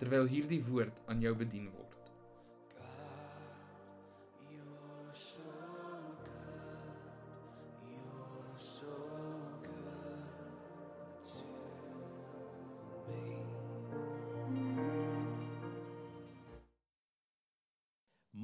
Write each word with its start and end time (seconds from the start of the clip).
terwyl 0.00 0.28
hierdie 0.28 0.60
woord 0.68 0.96
aan 1.08 1.22
jou 1.24 1.32
bedien 1.36 1.70
word. 1.72 1.86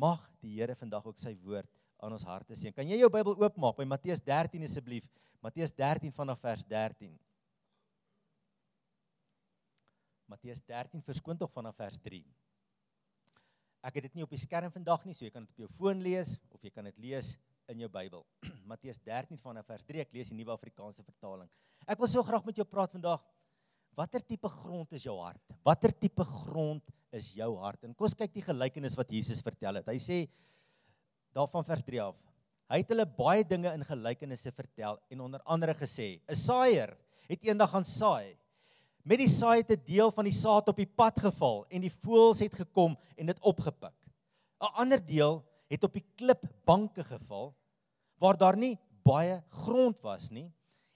Mag 0.02 0.24
die 0.42 0.56
Here 0.56 0.74
vandag 0.74 1.04
ook 1.06 1.20
sy 1.20 1.36
woord 1.44 1.68
aan 2.02 2.16
ons 2.16 2.24
harte 2.26 2.56
seën. 2.58 2.74
Kan 2.74 2.88
jy 2.90 2.96
jou 2.98 3.10
Bybel 3.12 3.36
oopmaak 3.38 3.76
by 3.78 3.86
Matteus 3.86 4.22
13 4.26 4.64
asseblief? 4.66 5.04
Matteus 5.44 5.70
13 5.78 6.10
vanaf 6.16 6.40
vers 6.42 6.64
13. 6.66 7.12
Matteus 10.42 10.64
13 10.66 11.04
verskoon 11.06 11.38
tog 11.38 11.52
vanaf 11.54 11.76
vers 11.78 11.94
3. 12.02 12.18
Ek 13.86 13.94
het 13.94 14.08
dit 14.08 14.16
nie 14.18 14.24
op 14.26 14.32
die 14.34 14.40
skerm 14.42 14.72
vandag 14.74 15.04
nie, 15.06 15.14
so 15.14 15.22
jy 15.22 15.30
kan 15.30 15.44
dit 15.46 15.52
op 15.54 15.60
jou 15.62 15.68
foon 15.78 16.00
lees 16.02 16.32
of 16.50 16.64
jy 16.66 16.72
kan 16.74 16.88
dit 16.88 16.98
lees 16.98 17.28
in 17.70 17.78
jou 17.84 17.88
Bybel. 17.94 18.24
Matteus 18.72 18.98
13 19.06 19.38
vanaf 19.38 19.70
vers 19.70 19.86
3. 19.86 20.02
Ek 20.02 20.10
lees 20.10 20.32
die 20.32 20.40
Nuwe 20.40 20.50
Afrikaanse 20.56 21.06
vertaling. 21.06 21.46
Ek 21.86 22.02
wil 22.02 22.10
so 22.10 22.26
graag 22.26 22.42
met 22.48 22.58
jou 22.58 22.66
praat 22.66 22.90
vandag. 22.90 23.22
Watter 23.94 24.26
tipe 24.26 24.50
grond 24.50 24.98
is 24.98 25.06
jou 25.06 25.14
hart? 25.20 25.54
Watter 25.62 25.94
tipe 25.94 26.26
grond 26.26 26.90
is 27.14 27.30
jou 27.38 27.52
hart? 27.62 27.86
En 27.86 27.94
kom 27.94 28.10
ons 28.10 28.18
kyk 28.18 28.34
die 28.34 28.42
gelykenis 28.42 28.98
wat 28.98 29.14
Jesus 29.14 29.46
vertel 29.46 29.78
het. 29.78 29.94
Hy 29.94 29.98
sê 30.02 30.20
daarvan 31.38 31.70
vers 31.70 31.86
3 31.86 32.02
af. 32.08 32.18
Hy 32.66 32.82
het 32.82 32.90
hulle 32.90 33.06
baie 33.06 33.46
dinge 33.46 33.70
in 33.78 33.86
gelykenisse 33.86 34.50
vertel 34.58 34.98
en 35.06 35.22
onder 35.22 35.46
andere 35.46 35.78
gesê: 35.78 36.16
'n 36.26 36.34
Saaier 36.34 36.98
het 37.30 37.46
eendag 37.46 37.70
gaan 37.70 37.86
saai. 37.86 38.41
Met 39.02 39.18
die 39.18 39.30
saai 39.30 39.62
het 39.62 39.70
'n 39.70 39.82
deel 39.84 40.12
van 40.12 40.24
die 40.24 40.34
saad 40.34 40.68
op 40.68 40.76
die 40.76 40.86
pad 40.86 41.18
geval 41.20 41.66
en 41.68 41.80
die 41.80 41.90
voëls 41.90 42.38
het 42.38 42.54
gekom 42.54 42.96
en 43.16 43.26
dit 43.26 43.40
opgepik. 43.40 43.94
'n 44.60 44.74
Ander 44.78 45.06
deel 45.06 45.44
het 45.68 45.84
op 45.84 45.92
die 45.92 46.06
klipbanke 46.16 47.04
geval 47.04 47.54
waar 48.18 48.36
daar 48.36 48.56
nie 48.56 48.78
baie 49.02 49.42
grond 49.48 50.00
was 50.00 50.30
nie 50.30 50.52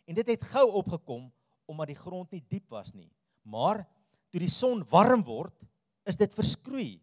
en 0.07 0.15
dit 0.15 0.27
het 0.27 0.45
gou 0.45 0.71
opgekom 0.71 1.33
omdat 1.67 1.87
die 1.87 1.99
grond 1.99 2.31
nie 2.31 2.45
diep 2.49 2.71
was 2.71 2.93
nie. 2.95 3.11
Maar 3.43 3.87
toe 4.31 4.41
die 4.41 4.51
son 4.51 4.85
warm 4.91 5.25
word, 5.25 5.55
is 6.07 6.17
dit 6.17 6.35
verskroei 6.35 7.01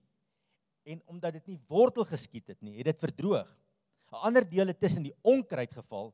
en 0.84 1.02
omdat 1.06 1.34
dit 1.34 1.48
nie 1.48 1.60
wortel 1.68 2.06
geskiet 2.06 2.48
het 2.48 2.62
nie, 2.62 2.78
het 2.78 2.86
dit 2.86 3.00
verdroog. 3.00 3.48
'n 4.12 4.16
Ander 4.16 4.50
deel 4.50 4.68
het 4.68 4.80
tussen 4.80 5.04
die 5.04 5.16
onkruid 5.22 5.74
geval 5.74 6.14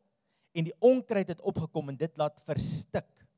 en 0.51 0.63
die 0.63 0.75
onkruid 0.79 1.27
het 1.27 1.41
opgekom 1.41 1.89
en 1.89 1.97
dit 1.97 2.17
laat 2.17 2.41
verstik. 2.45 3.28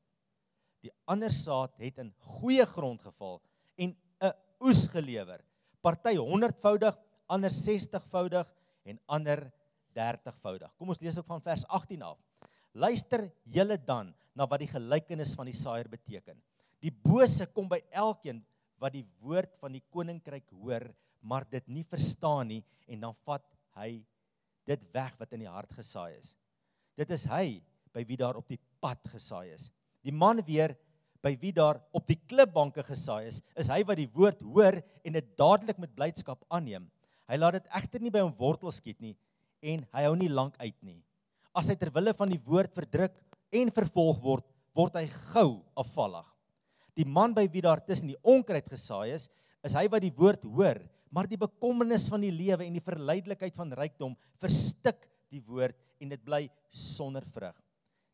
Die 0.82 0.92
ander 1.06 1.30
saad 1.30 1.76
het 1.78 2.00
in 2.02 2.10
goeie 2.38 2.66
grond 2.66 3.02
geval 3.02 3.40
en 3.78 3.96
'n 4.20 4.32
oes 4.60 4.86
gelewer. 4.86 5.42
Party 5.82 6.16
100voudig, 6.16 6.98
ander 7.26 7.50
60voudig 7.50 8.46
en 8.84 8.98
ander 9.06 9.52
30voudig. 9.94 10.70
Kom 10.76 10.88
ons 10.88 11.00
lees 11.00 11.18
ook 11.18 11.26
van 11.26 11.40
vers 11.40 11.64
18 11.68 12.02
af. 12.02 12.18
Luister 12.72 13.30
julle 13.44 13.76
dan 13.76 14.14
na 14.34 14.46
wat 14.46 14.60
die 14.60 14.70
gelykenis 14.70 15.34
van 15.34 15.46
die 15.46 15.56
saaier 15.56 15.88
beteken. 15.88 16.40
Die 16.80 16.90
bose 16.90 17.46
kom 17.46 17.68
by 17.68 17.82
elkeen 17.90 18.42
wat 18.80 18.92
die 18.92 19.06
woord 19.20 19.52
van 19.60 19.76
die 19.76 19.84
koninkryk 19.90 20.48
hoor, 20.50 20.88
maar 21.20 21.44
dit 21.50 21.66
nie 21.68 21.84
verstaan 21.84 22.48
nie 22.48 22.62
en 22.88 23.00
dan 23.00 23.14
vat 23.26 23.44
hy 23.78 24.02
dit 24.66 24.82
weg 24.94 25.14
wat 25.20 25.32
in 25.32 25.44
die 25.44 25.50
hart 25.50 25.70
gesaai 25.76 26.16
is. 26.16 26.32
Dit 26.98 27.10
is 27.14 27.24
hy 27.30 27.62
by 27.94 28.02
wie 28.08 28.18
daar 28.18 28.38
op 28.40 28.48
die 28.48 28.60
pad 28.82 29.00
gesaai 29.12 29.52
is. 29.52 29.70
Die 30.02 30.14
man 30.14 30.42
weer 30.46 30.74
by 31.22 31.36
wie 31.38 31.52
daar 31.54 31.78
op 31.94 32.08
die 32.10 32.18
klipbanke 32.18 32.82
gesaai 32.86 33.28
is, 33.28 33.40
is 33.58 33.70
hy 33.70 33.82
wat 33.86 34.00
die 34.00 34.10
woord 34.10 34.42
hoor 34.42 34.80
en 35.06 35.18
dit 35.18 35.28
dadelik 35.38 35.78
met 35.78 35.94
blydskap 35.94 36.42
aanneem. 36.50 36.88
Hy 37.30 37.38
laat 37.38 37.60
dit 37.60 37.68
egter 37.78 38.02
nie 38.02 38.12
by 38.12 38.24
hom 38.24 38.34
wortel 38.38 38.74
skiet 38.74 38.98
nie 39.00 39.14
en 39.62 39.84
hy 39.94 40.02
hou 40.08 40.16
nie 40.18 40.30
lank 40.32 40.56
uit 40.58 40.74
nie. 40.82 40.98
As 41.54 41.68
hy 41.70 41.76
ter 41.78 41.92
wille 41.94 42.14
van 42.18 42.32
die 42.32 42.40
woord 42.42 42.72
verdruk 42.74 43.14
en 43.54 43.70
vervolg 43.70 44.18
word, 44.24 44.46
word 44.74 44.96
hy 44.98 45.04
gou 45.30 45.62
afvallig. 45.78 46.26
Die 46.98 47.06
man 47.06 47.36
by 47.36 47.46
wie 47.52 47.62
daar 47.64 47.80
tussen 47.86 48.10
die 48.10 48.18
onkruid 48.26 48.66
gesaai 48.68 49.14
is, 49.14 49.28
is 49.62 49.76
hy 49.78 49.86
wat 49.92 50.02
die 50.02 50.12
woord 50.16 50.42
hoor, 50.42 50.80
maar 51.12 51.28
die 51.30 51.38
bekommernis 51.38 52.08
van 52.10 52.24
die 52.24 52.32
lewe 52.34 52.66
en 52.66 52.74
die 52.74 52.84
verleidelikheid 52.84 53.54
van 53.54 53.72
rykdom 53.78 54.16
verstik 54.42 55.06
die 55.32 55.42
woord 55.44 55.76
en 56.02 56.10
dit 56.12 56.24
bly 56.24 56.46
sonder 56.72 57.24
vrug. 57.30 57.54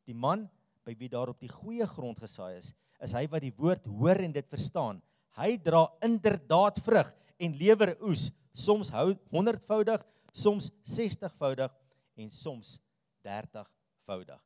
Die 0.05 0.16
man 0.16 0.44
by 0.88 0.94
wie 0.97 1.10
daar 1.12 1.28
op 1.28 1.41
die 1.43 1.53
goeie 1.53 1.87
grond 1.87 2.21
gesaai 2.22 2.56
is, 2.56 2.72
is 3.04 3.12
hy 3.12 3.26
wat 3.28 3.44
die 3.44 3.53
woord 3.59 3.84
hoor 3.99 4.22
en 4.25 4.32
dit 4.32 4.47
verstaan. 4.49 5.03
Hy 5.37 5.59
dra 5.60 5.84
inderdaad 6.04 6.81
vrug 6.82 7.10
en 7.38 7.59
lewer 7.60 7.93
oes, 8.09 8.31
soms 8.56 8.88
hou 8.94 9.12
100voudig, 9.34 10.00
soms 10.32 10.71
60voudig 10.88 11.75
en 12.19 12.32
soms 12.32 12.78
30voudig. 13.26 14.41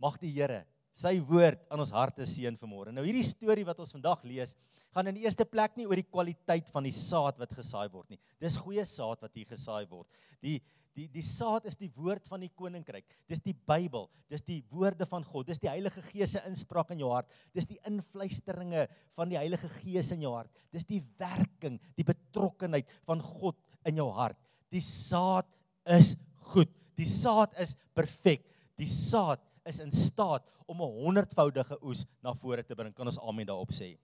Mag 0.00 0.16
die 0.22 0.30
Here 0.36 0.62
sy 0.94 1.16
woord 1.26 1.64
aan 1.72 1.82
ons 1.82 1.92
harte 1.94 2.22
seën 2.28 2.54
vanmôre. 2.60 2.92
Nou 2.94 3.02
hierdie 3.02 3.26
storie 3.26 3.66
wat 3.66 3.80
ons 3.82 3.92
vandag 3.96 4.22
lees, 4.28 4.54
gaan 4.94 5.10
in 5.10 5.18
die 5.18 5.24
eerste 5.26 5.46
plek 5.48 5.74
nie 5.74 5.88
oor 5.90 5.98
die 5.98 6.06
kwaliteit 6.06 6.68
van 6.70 6.86
die 6.86 6.94
saad 6.94 7.40
wat 7.40 7.54
gesaai 7.56 7.88
word 7.90 8.14
nie. 8.14 8.20
Dis 8.38 8.60
goeie 8.62 8.84
saad 8.86 9.24
wat 9.24 9.34
hier 9.34 9.48
gesaai 9.50 9.90
word. 9.90 10.06
Die 10.38 10.60
Die 10.94 11.08
die 11.10 11.24
saad 11.26 11.64
is 11.66 11.74
die 11.74 11.90
woord 11.96 12.28
van 12.30 12.44
die 12.44 12.52
koninkryk. 12.54 13.06
Dis 13.30 13.42
die 13.42 13.54
Bybel. 13.66 14.06
Dis 14.30 14.44
die 14.46 14.60
woorde 14.70 15.06
van 15.10 15.24
God. 15.26 15.48
Dis 15.48 15.58
die 15.62 15.70
Heilige 15.70 16.04
Gees 16.06 16.36
se 16.36 16.42
inspraak 16.46 16.92
in 16.94 17.02
jou 17.02 17.10
hart. 17.10 17.30
Dis 17.54 17.66
die 17.66 17.80
invluisteringe 17.88 18.86
van 19.18 19.32
die 19.32 19.38
Heilige 19.40 19.70
Gees 19.80 20.12
in 20.14 20.22
jou 20.22 20.34
hart. 20.36 20.52
Dis 20.74 20.86
die 20.86 21.00
werking, 21.18 21.80
die 21.98 22.06
betrokkenheid 22.06 22.90
van 23.08 23.22
God 23.22 23.58
in 23.90 23.98
jou 23.98 24.06
hart. 24.14 24.38
Die 24.70 24.82
saad 24.84 25.50
is 25.90 26.14
goed. 26.54 26.70
Die 26.94 27.08
saad 27.10 27.58
is 27.58 27.74
perfek. 27.96 28.46
Die 28.78 28.90
saad 28.90 29.42
is 29.66 29.80
in 29.82 29.90
staat 29.92 30.46
om 30.66 30.80
'n 30.80 30.94
honderdvoudige 31.02 31.78
oes 31.82 32.06
na 32.22 32.34
vore 32.34 32.62
te 32.62 32.74
bring. 32.74 32.94
Kan 32.94 33.06
ons 33.06 33.18
amen 33.18 33.46
daarop 33.46 33.72
sê? 33.72 33.96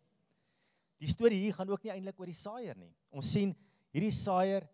Die 0.98 1.08
storie 1.08 1.38
hier 1.38 1.54
gaan 1.54 1.70
ook 1.70 1.84
nie 1.84 1.92
eintlik 1.92 2.18
oor 2.20 2.26
die 2.26 2.34
saaier 2.34 2.76
nie. 2.76 2.92
Ons 3.10 3.32
sien 3.32 3.54
hierdie 3.92 4.12
saaier 4.12 4.68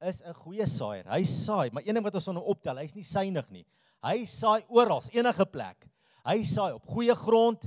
is 0.00 0.22
'n 0.22 0.34
goeie 0.34 0.66
saaier. 0.66 1.06
Hy 1.06 1.22
saai, 1.24 1.70
maar 1.72 1.82
een 1.86 1.94
ding 1.94 2.04
wat 2.04 2.14
ons 2.14 2.24
van 2.24 2.36
hom 2.36 2.44
optel, 2.44 2.76
hy's 2.76 2.94
nie 2.94 3.02
synig 3.02 3.50
nie. 3.50 3.66
Hy 4.02 4.24
saai 4.24 4.64
oral, 4.68 5.02
enige 5.12 5.46
plek. 5.46 5.88
Hy 6.24 6.42
saai 6.42 6.72
op 6.74 6.86
goeie 6.86 7.14
grond. 7.14 7.64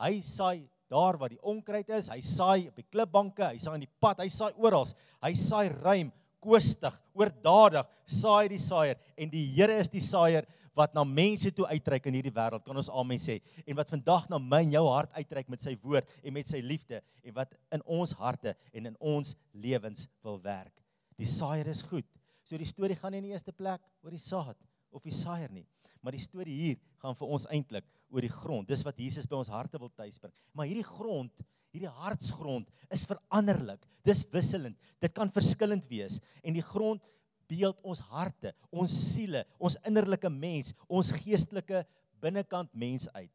Hy 0.00 0.20
saai 0.20 0.68
daar 0.88 1.18
waar 1.18 1.28
die 1.28 1.42
onkruid 1.42 1.88
is. 1.90 2.08
Hy 2.08 2.20
saai 2.20 2.68
op 2.68 2.76
die 2.76 2.86
klipbanke, 2.90 3.44
hy 3.44 3.58
saai 3.58 3.74
in 3.74 3.86
die 3.86 3.96
pad, 4.00 4.20
hy 4.20 4.28
saai 4.28 4.52
oral. 4.56 4.86
Hy 5.22 5.32
saai 5.34 5.68
ruim, 5.82 6.12
koestig, 6.44 6.96
oordadig, 7.16 7.88
saai 8.06 8.48
die 8.52 8.60
saaier 8.60 9.00
en 9.16 9.30
die 9.32 9.46
Here 9.54 9.78
is 9.80 9.88
die 9.88 10.02
saaier 10.04 10.44
wat 10.76 10.94
na 10.94 11.04
mense 11.06 11.52
toe 11.54 11.66
uitreik 11.70 12.06
in 12.10 12.18
hierdie 12.18 12.34
wêreld. 12.34 12.64
Kan 12.66 12.76
ons 12.76 12.90
amen 12.90 13.20
sê? 13.22 13.38
En 13.64 13.78
wat 13.78 13.92
vandag 13.94 14.28
na 14.28 14.40
my 14.42 14.64
en 14.66 14.74
jou 14.74 14.86
hart 14.90 15.14
uitreik 15.16 15.48
met 15.48 15.62
sy 15.62 15.76
woord 15.82 16.08
en 16.22 16.34
met 16.34 16.50
sy 16.50 16.60
liefde 16.60 17.00
en 17.22 17.36
wat 17.38 17.54
in 17.72 17.84
ons 17.86 18.12
harte 18.18 18.56
en 18.74 18.90
in 18.90 18.96
ons 19.00 19.36
lewens 19.54 20.08
wil 20.26 20.40
werk. 20.42 20.83
Die 21.20 21.28
saaier 21.28 21.68
is 21.70 21.82
goed. 21.82 22.06
So 22.44 22.58
die 22.60 22.68
storie 22.68 22.96
gaan 22.98 23.14
nie 23.14 23.22
in 23.22 23.30
die 23.30 23.34
eerste 23.34 23.54
plek 23.56 23.82
oor 24.04 24.12
die 24.12 24.20
saad 24.20 24.58
of 24.94 25.02
die 25.02 25.14
saaier 25.14 25.50
nie, 25.50 25.64
maar 26.04 26.14
die 26.14 26.22
storie 26.22 26.54
hier 26.54 26.76
gaan 27.02 27.16
vir 27.18 27.30
ons 27.34 27.46
eintlik 27.50 27.86
oor 28.12 28.22
die 28.22 28.30
grond. 28.30 28.68
Dis 28.68 28.84
wat 28.86 29.00
Jesus 29.00 29.26
by 29.26 29.40
ons 29.40 29.50
harte 29.50 29.80
wil 29.80 29.90
tuisbring. 29.96 30.32
Maar 30.54 30.68
hierdie 30.70 30.86
grond, 30.86 31.32
hierdie 31.74 31.90
hartsgrond 31.90 32.68
is 32.92 33.06
veranderlik. 33.08 33.82
Dis 34.06 34.22
wisselend. 34.30 34.76
Dit 35.02 35.14
kan 35.16 35.32
verskillend 35.34 35.88
wees 35.90 36.20
en 36.44 36.54
die 36.54 36.62
grond 36.64 37.02
beeld 37.50 37.80
ons 37.84 38.00
harte, 38.12 38.54
ons 38.72 38.92
siele, 38.92 39.42
ons 39.58 39.76
innerlike 39.84 40.30
mens, 40.32 40.72
ons 40.88 41.12
geestelike 41.16 41.82
binnekant 42.22 42.70
mens 42.78 43.08
uit. 43.16 43.32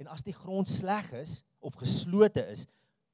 En 0.00 0.10
as 0.12 0.22
die 0.24 0.34
grond 0.36 0.68
sleg 0.70 1.08
is 1.18 1.40
of 1.60 1.76
geslote 1.80 2.44
is, 2.52 2.66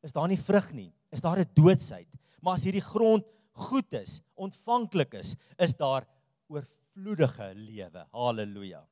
is 0.07 0.15
daar 0.15 0.29
nie 0.31 0.39
vrug 0.39 0.69
nie. 0.77 0.93
Is 1.11 1.23
daar 1.23 1.39
'n 1.41 1.51
doodsheid. 1.55 2.09
Maar 2.41 2.55
as 2.55 2.65
hierdie 2.65 2.85
grond 2.85 3.25
goed 3.57 3.93
is, 3.97 4.21
ontvanklik 4.35 5.17
is, 5.19 5.35
is 5.59 5.75
daar 5.75 6.07
oorvloedige 6.53 7.53
lewe. 7.55 8.05
Halleluja. 8.13 8.83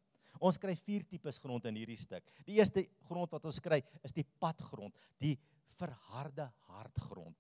Ons 0.44 0.58
kry 0.61 0.75
vier 0.76 1.05
tipes 1.08 1.38
grond 1.40 1.64
in 1.70 1.78
hierdie 1.78 2.00
stuk. 2.00 2.25
Die 2.46 2.58
eerste 2.58 2.87
grond 3.08 3.32
wat 3.32 3.44
ons 3.49 3.61
kry 3.62 3.81
is 4.05 4.12
die 4.12 4.26
padgrond, 4.40 4.94
die 5.22 5.37
verharde 5.78 6.49
hartgrond. 6.69 7.37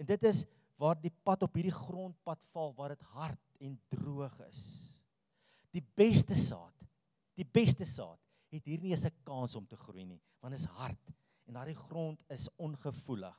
En 0.00 0.08
dit 0.08 0.28
is 0.28 0.44
waar 0.80 0.98
die 0.98 1.12
pad 1.24 1.44
op 1.46 1.54
hierdie 1.54 1.74
grondpad 1.74 2.40
val 2.54 2.72
waar 2.78 2.96
dit 2.96 3.04
hard 3.14 3.40
en 3.62 3.76
droog 3.92 4.34
is. 4.48 4.62
Die 5.72 5.84
beste 5.96 6.36
saad, 6.36 6.74
die 7.38 7.46
beste 7.46 7.86
saad 7.88 8.18
het 8.52 8.66
hier 8.68 8.80
nie 8.82 8.92
eens 8.92 9.06
'n 9.06 9.14
kans 9.24 9.54
om 9.56 9.66
te 9.66 9.76
groei 9.76 10.04
nie, 10.04 10.20
want 10.40 10.52
dit 10.52 10.60
is 10.60 10.74
hard 10.76 11.12
en 11.46 11.54
daardie 11.54 11.78
grond 11.88 12.20
is 12.28 12.48
ongevoelig. 12.56 13.38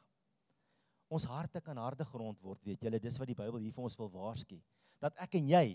Ons 1.13 1.27
harte 1.30 1.62
kan 1.62 1.77
harde 1.77 2.06
grond 2.10 2.39
word, 2.42 2.60
weet 2.65 2.81
julle, 2.81 3.00
dis 3.01 3.19
wat 3.21 3.30
die 3.30 3.38
Bybel 3.38 3.62
hier 3.62 3.74
vir 3.75 3.86
ons 3.86 3.98
wil 4.00 4.10
waarsku. 4.10 4.57
Dat 5.04 5.13
ek 5.21 5.38
en 5.38 5.51
jy, 5.51 5.65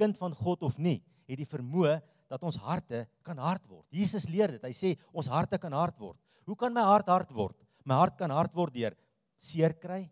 kind 0.00 0.16
van 0.16 0.32
God 0.36 0.64
of 0.64 0.78
nie, 0.80 1.02
het 1.28 1.40
die 1.40 1.48
vermoë 1.48 1.98
dat 2.30 2.42
ons 2.46 2.58
harte 2.64 3.04
kan 3.26 3.38
hard 3.38 3.64
word. 3.68 3.86
Jesus 3.92 4.26
leer 4.30 4.56
dit. 4.56 4.64
Hy 4.64 4.74
sê 4.74 4.94
ons 5.12 5.28
harte 5.30 5.58
kan 5.62 5.74
hard 5.76 5.98
word. 6.00 6.18
Hoe 6.46 6.56
kan 6.58 6.74
my 6.74 6.84
hart 6.86 7.10
hard 7.10 7.32
word? 7.34 7.58
My 7.86 8.00
hart 8.00 8.16
kan 8.18 8.32
hard 8.34 8.54
word 8.56 8.74
deur 8.74 8.96
seer 9.38 9.74
kry. 9.78 10.06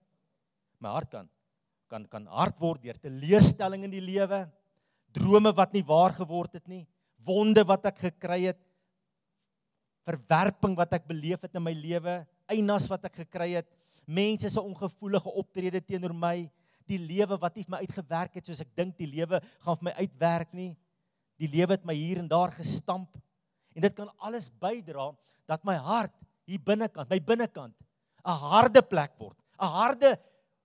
My 0.83 0.95
hart 0.99 1.11
kan 1.15 1.31
kan 1.91 2.07
kan 2.11 2.25
hard 2.27 2.59
word 2.59 2.83
deur 2.83 2.97
teleurstelling 2.99 3.85
in 3.87 3.93
die 3.93 4.03
lewe, 4.03 4.41
drome 5.15 5.53
wat 5.55 5.75
nie 5.77 5.85
waar 5.87 6.15
geword 6.17 6.57
het 6.59 6.65
nie, 6.67 6.83
wonde 7.23 7.63
wat 7.69 7.85
ek 7.91 8.01
gekry 8.09 8.49
het, 8.49 8.59
verwerping 10.09 10.75
wat 10.77 10.97
ek 10.97 11.07
beleef 11.07 11.45
het 11.45 11.55
in 11.55 11.63
my 11.63 11.75
lewe, 11.77 12.17
einas 12.51 12.89
wat 12.91 13.07
ek 13.07 13.21
gekry 13.23 13.53
het, 13.61 13.69
mense 14.07 14.51
se 14.51 14.61
ongevoelige 14.61 15.31
optrede 15.31 15.81
teenoor 15.81 16.15
my, 16.15 16.51
die 16.89 16.99
lewe 17.01 17.39
wat 17.41 17.57
nie 17.57 17.65
vir 17.65 17.77
my 17.77 17.81
uitgewerk 17.85 18.35
het 18.37 18.49
soos 18.49 18.61
ek 18.61 18.75
dink 18.77 18.97
die 18.99 19.09
lewe 19.09 19.41
gaan 19.65 19.79
vir 19.81 19.89
my 19.89 19.95
uitwerk 20.03 20.53
nie. 20.53 20.73
Die 21.41 21.49
lewe 21.51 21.75
het 21.75 21.87
my 21.89 21.95
hier 21.97 22.21
en 22.21 22.29
daar 22.29 22.53
gestamp. 22.55 23.17
En 23.75 23.83
dit 23.83 23.95
kan 23.97 24.11
alles 24.19 24.51
bydra 24.51 25.11
dat 25.49 25.65
my 25.65 25.75
hart 25.81 26.15
hier 26.45 26.61
binnekant, 26.61 27.09
my 27.11 27.19
binnekant 27.21 27.75
'n 28.25 28.39
harde 28.41 28.83
plek 28.83 29.13
word. 29.19 29.37
'n 29.61 29.69
Harde 29.69 30.17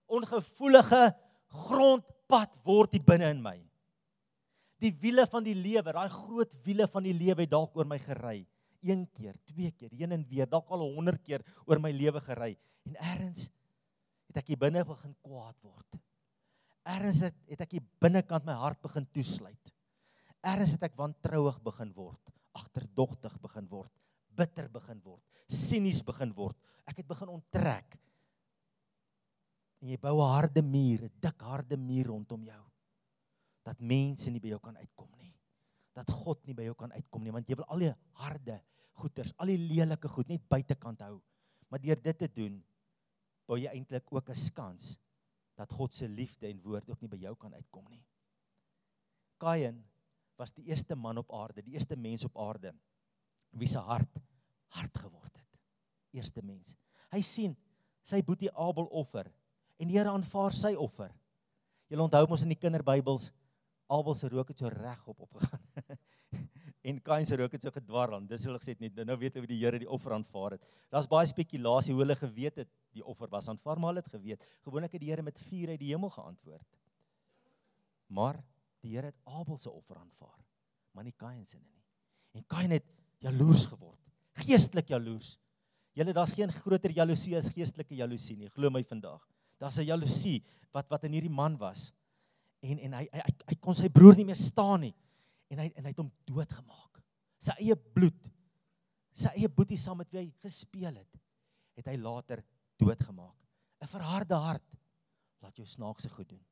ongevoelige 0.07 1.15
grondpad 1.67 2.51
word 2.63 2.91
hier 2.95 3.03
binne 3.03 3.29
in 3.29 3.41
my. 3.41 3.57
Die 4.79 4.93
wiele 5.01 5.25
van 5.27 5.43
die 5.43 5.55
lewe, 5.55 5.91
daai 5.91 6.09
groot 6.09 6.53
wiele 6.63 6.87
van 6.87 7.03
die 7.03 7.13
lewe 7.13 7.43
het 7.43 7.51
dalk 7.51 7.75
oor 7.75 7.85
my 7.85 7.99
gery. 7.99 8.45
Een 8.81 9.05
keer, 9.11 9.35
twee 9.45 9.71
keer, 9.71 9.91
heen 9.91 10.15
en 10.15 10.25
weer, 10.27 10.47
dalk 10.47 10.69
al 10.71 10.85
100 10.95 11.21
keer 11.23 11.43
oor 11.65 11.81
my 11.83 11.91
lewe 11.91 12.21
gery. 12.23 12.53
En 12.87 12.95
eers 12.95 13.49
het 14.29 14.39
ek 14.43 14.53
hier 14.53 14.61
binne 14.61 14.85
begin 14.87 15.15
kwaad 15.25 15.57
word. 15.65 15.99
Eers 16.89 17.23
het, 17.27 17.37
het 17.49 17.63
ek 17.65 17.77
hier 17.77 17.85
binnekant 18.01 18.45
my 18.47 18.55
hart 18.61 18.79
begin 18.81 19.07
toesluit. 19.13 19.73
Eers 20.47 20.77
het 20.77 20.85
ek 20.87 20.97
wantrouig 20.99 21.57
begin 21.65 21.91
word, 21.95 22.31
agterdogtig 22.55 23.35
begin 23.43 23.67
word, 23.69 23.91
bitter 24.39 24.69
begin 24.71 25.01
word, 25.03 25.23
sinies 25.51 25.99
begin 26.05 26.31
word. 26.37 26.55
Ek 26.87 27.01
het 27.01 27.09
begin 27.09 27.33
onttrek. 27.35 27.97
En 29.79 29.91
jy 29.91 29.97
bou 29.99 30.19
'n 30.19 30.33
harde 30.35 30.61
muur, 30.61 31.03
'n 31.03 31.19
dik 31.19 31.41
harde 31.41 31.77
muur 31.77 32.07
rondom 32.07 32.43
jou. 32.43 32.63
Dat 33.63 33.79
mense 33.79 34.29
nie 34.29 34.39
by 34.39 34.47
jou 34.47 34.59
kan 34.59 34.77
uitkom 34.77 35.09
nie. 35.19 35.33
Dat 35.99 36.09
God 36.15 36.45
nie 36.47 36.55
by 36.55 36.69
jou 36.69 36.77
kan 36.79 36.93
uitkom 36.95 37.25
nie, 37.25 37.33
want 37.35 37.49
jy 37.49 37.57
wil 37.59 37.67
al 37.75 37.83
die 37.83 37.93
harde 38.21 38.59
goeters, 38.99 39.33
al 39.39 39.51
die 39.51 39.59
lelike 39.59 40.11
goed 40.11 40.31
net 40.31 40.45
buitekant 40.51 41.03
hou. 41.03 41.17
Maar 41.69 41.83
deur 41.83 41.99
dit 42.03 42.19
te 42.23 42.29
doen, 42.39 42.57
bou 43.49 43.57
jy 43.59 43.71
eintlik 43.73 44.07
ook 44.13 44.29
'n 44.29 44.35
skans 44.35 44.97
dat 45.59 45.71
God 45.75 45.93
se 45.93 46.07
liefde 46.07 46.47
en 46.47 46.61
woord 46.63 46.89
ook 46.89 47.01
nie 47.01 47.09
by 47.09 47.17
jou 47.17 47.35
kan 47.35 47.53
uitkom 47.53 47.85
nie. 47.89 48.03
Kain 49.37 49.83
was 50.37 50.51
die 50.55 50.69
eerste 50.71 50.95
man 50.95 51.17
op 51.17 51.33
aarde, 51.35 51.61
die 51.61 51.73
eerste 51.73 51.95
mens 51.95 52.23
op 52.25 52.37
aarde 52.37 52.73
wie 53.51 53.67
se 53.67 53.79
hart 53.79 54.19
hard 54.67 54.97
geword 54.97 55.35
het. 55.35 55.59
Eerste 56.13 56.41
mens. 56.45 56.75
Hy 57.11 57.21
sien 57.21 57.55
sy 58.05 58.21
boetie 58.21 58.51
Abel 58.53 58.85
offer 58.85 59.31
en 59.79 59.89
die 59.89 59.97
Here 59.97 60.11
aanvaar 60.11 60.53
sy 60.53 60.75
offer. 60.77 61.11
Jy 61.89 61.97
onthou 61.97 62.27
mos 62.29 62.43
in 62.45 62.53
die 62.53 62.59
kinderbybels 62.59 63.31
Abel 63.89 64.15
se 64.15 64.29
rook 64.29 64.51
het 64.53 64.61
so 64.61 64.69
reg 64.71 65.07
op 65.09 65.25
opgegaan. 65.25 65.63
en 66.89 67.01
Kain 67.01 67.25
se 67.25 67.37
rook 67.37 67.55
het 67.57 67.65
so 67.65 67.73
gedwarrel. 67.73 68.21
Dis 68.29 68.45
hulle 68.47 68.59
gesê 68.61 68.75
net 68.79 68.99
nou 69.05 69.17
weet 69.17 69.39
hoe 69.39 69.47
die 69.49 69.57
Here 69.59 69.79
die 69.81 69.89
offer 69.89 70.13
aanvaar 70.15 70.57
het. 70.57 70.67
Daar's 70.93 71.09
baie 71.09 71.27
spekulasie 71.29 71.95
hoe 71.95 72.03
hulle 72.03 72.17
geweet 72.19 72.61
het 72.63 72.69
die 72.95 73.05
offer 73.05 73.29
was 73.33 73.49
aanvaar, 73.49 73.79
maar 73.81 73.93
hulle 73.93 74.05
het 74.05 74.13
geweet. 74.13 74.45
Gewoonlik 74.67 74.95
het 74.95 75.03
die 75.03 75.11
Here 75.11 75.25
met 75.25 75.41
vuur 75.49 75.73
uit 75.73 75.81
die 75.81 75.91
hemel 75.91 76.13
geantwoord. 76.13 76.79
Maar 78.13 78.39
die 78.85 78.95
Here 78.95 79.11
het 79.11 79.19
Abel 79.25 79.57
se 79.57 79.71
offer 79.71 79.97
aanvaar, 79.97 80.39
maar 80.93 81.05
nie 81.05 81.15
Kain 81.17 81.45
se 81.45 81.57
nie. 81.57 81.81
En 82.37 82.45
Kain 82.47 82.71
het 82.71 82.85
jaloers 83.25 83.65
geword, 83.69 83.99
geestelik 84.45 84.89
jaloers. 84.93 85.35
Julle 85.97 86.13
daar's 86.15 86.33
geen 86.37 86.51
groter 86.53 86.93
jaloesie 86.95 87.35
as 87.37 87.49
geestelike 87.51 87.97
jaloesie 87.97 88.37
nie, 88.37 88.49
glo 88.53 88.69
my 88.71 88.83
vandag. 88.87 89.25
Daar's 89.59 89.79
'n 89.79 89.89
jaloesie 89.89 90.43
wat 90.71 90.89
wat 90.89 91.03
in 91.03 91.11
hierdie 91.11 91.33
man 91.33 91.57
was. 91.57 91.91
En 92.65 92.81
en 92.85 92.97
hy 92.99 93.05
hy 93.11 93.23
hy, 93.23 93.55
kon 93.61 93.77
sy 93.77 93.89
broer 93.93 94.17
nie 94.19 94.27
meer 94.27 94.39
staan 94.39 94.83
nie. 94.87 94.95
En 95.49 95.61
hy 95.63 95.69
en 95.71 95.85
hy 95.85 95.93
het 95.93 96.01
hom 96.01 96.11
doodgemaak. 96.27 96.99
Sy 97.39 97.55
eie 97.63 97.75
bloed. 97.75 98.19
Sy 99.15 99.31
eie 99.35 99.49
boetie 99.51 99.79
saam 99.79 99.99
met 100.01 100.09
wie 100.11 100.21
hy 100.21 100.27
gespeel 100.43 100.93
het, 100.93 101.21
het 101.79 101.87
hy 101.89 101.95
later 101.99 102.43
doodgemaak. 102.79 103.35
'n 103.79 103.87
Verharde 103.87 104.35
hart 104.35 104.75
laat 105.41 105.55
jou 105.55 105.65
snaakse 105.65 106.09
goed 106.11 106.27
doen. 106.29 106.43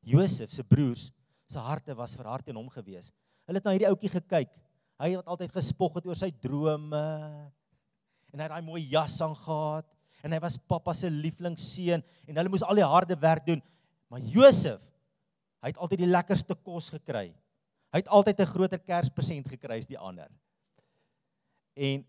Josef 0.00 0.52
se 0.52 0.64
broers 0.64 1.10
se 1.46 1.58
harte 1.58 1.94
was 1.94 2.16
verhard 2.16 2.44
teen 2.44 2.56
hom 2.56 2.68
gewees. 2.72 3.12
Hulle 3.46 3.60
het 3.60 3.64
na 3.64 3.72
hierdie 3.72 3.88
ouetjie 3.88 4.12
gekyk. 4.12 4.50
Hy 4.98 5.10
het 5.14 5.28
altyd 5.28 5.52
gespog 5.52 5.94
het 5.94 6.06
oor 6.06 6.16
sy 6.16 6.30
drome. 6.30 7.04
En 8.32 8.40
hy 8.40 8.44
het 8.44 8.52
daai 8.52 8.64
mooi 8.64 8.82
jas 8.88 9.20
aangetree 9.20 9.96
en 10.24 10.34
hy 10.34 10.40
was 10.42 10.58
pappa 10.70 10.94
se 10.96 11.10
lieflingsseun 11.12 12.02
en 12.02 12.40
hulle 12.40 12.52
moes 12.52 12.64
al 12.66 12.80
die 12.80 12.86
harde 12.86 13.16
werk 13.20 13.46
doen. 13.46 13.62
Maar 14.10 14.24
Josef, 14.32 14.80
hy 15.62 15.72
het 15.72 15.78
altyd 15.78 15.98
die 15.98 16.10
lekkerste 16.10 16.54
kos 16.54 16.90
gekry. 16.90 17.34
Hy 17.92 18.02
het 18.02 18.08
altyd 18.08 18.40
'n 18.40 18.52
groter 18.52 18.78
Kerspresent 18.78 19.48
gekry 19.48 19.78
as 19.78 19.86
die 19.86 19.98
ander. 19.98 20.30
En 21.74 22.04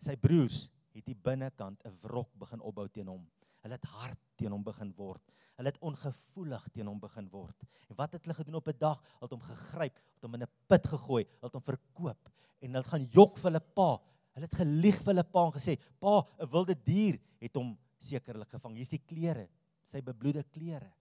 sy 0.00 0.16
broers 0.16 0.70
het 0.94 1.04
die 1.04 1.14
binnekant 1.14 1.84
'n 1.84 1.98
wrok 2.02 2.30
begin 2.38 2.60
opbou 2.60 2.88
teen 2.88 3.08
hom. 3.08 3.26
Hulle 3.62 3.74
het 3.74 3.84
hard 3.84 4.18
teen 4.36 4.52
hom 4.52 4.62
begin 4.62 4.92
word. 4.96 5.22
Hulle 5.56 5.68
het 5.68 5.78
ongevoelig 5.80 6.68
teen 6.72 6.86
hom 6.86 7.00
begin 7.00 7.28
word. 7.30 7.56
En 7.88 7.96
wat 7.96 8.12
het 8.12 8.24
hulle 8.24 8.34
gedoen 8.34 8.54
op 8.54 8.68
'n 8.68 8.78
dag? 8.78 9.00
Hulle 9.00 9.28
het 9.28 9.30
hom 9.30 9.40
gegryp, 9.40 9.94
het 9.94 10.22
hom 10.22 10.34
in 10.34 10.42
'n 10.42 10.52
put 10.66 10.86
gegooi, 10.86 11.24
hulle 11.24 11.50
het 11.50 11.52
hom 11.52 11.62
verkoop 11.62 12.32
en 12.62 12.74
hulle 12.74 12.88
gaan 12.88 13.06
jok 13.10 13.38
vir 13.38 13.50
hulle 13.50 13.64
pa. 13.76 13.90
Hulle 14.32 14.48
het 14.48 14.60
gelieg 14.62 14.98
vir 15.02 15.12
hulle 15.12 15.24
pa 15.24 15.44
en 15.46 15.52
gesê: 15.52 15.78
"Pa, 16.00 16.26
'n 16.40 16.50
wilde 16.50 16.74
dier 16.74 17.20
het 17.40 17.54
hom 17.54 17.78
sekerlik 17.98 18.48
gevang. 18.48 18.76
Hier's 18.76 18.88
die 18.88 19.02
klere, 19.06 19.48
sy 19.86 20.00
bebloede 20.00 20.44
klere." 20.44 20.92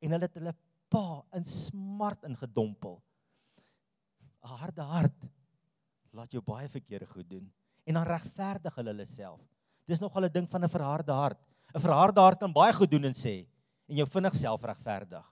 En 0.00 0.10
hulle 0.10 0.26
het 0.26 0.34
hulle 0.34 0.54
pa 0.94 1.24
in 1.34 1.44
smart 1.44 2.22
ingedompel. 2.28 3.00
'n 4.44 4.58
Harde 4.60 4.84
hart 4.86 5.26
laat 6.14 6.30
jou 6.30 6.42
baie 6.44 6.68
verkeerde 6.70 7.08
goed 7.10 7.28
doen 7.28 7.46
en 7.84 7.98
dan 7.98 8.06
regverdig 8.06 8.76
hulle 8.78 8.92
hulle 8.92 9.06
self. 9.08 9.40
Dis 9.88 10.00
nogal 10.00 10.28
'n 10.28 10.32
ding 10.32 10.48
van 10.50 10.64
'n 10.64 10.74
verharde 10.76 11.12
hart. 11.12 11.40
'n 11.74 11.80
Verharde 11.80 12.20
hart 12.20 12.38
kan 12.38 12.52
baie 12.52 12.72
goed 12.72 12.90
doen 12.90 13.04
en 13.10 13.16
sê 13.24 13.46
en 13.88 13.96
jou 13.96 14.06
vinnig 14.06 14.34
self 14.34 14.62
regverdig. 14.62 15.26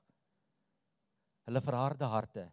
Hulle 1.46 1.60
verharde 1.60 2.04
harte 2.04 2.50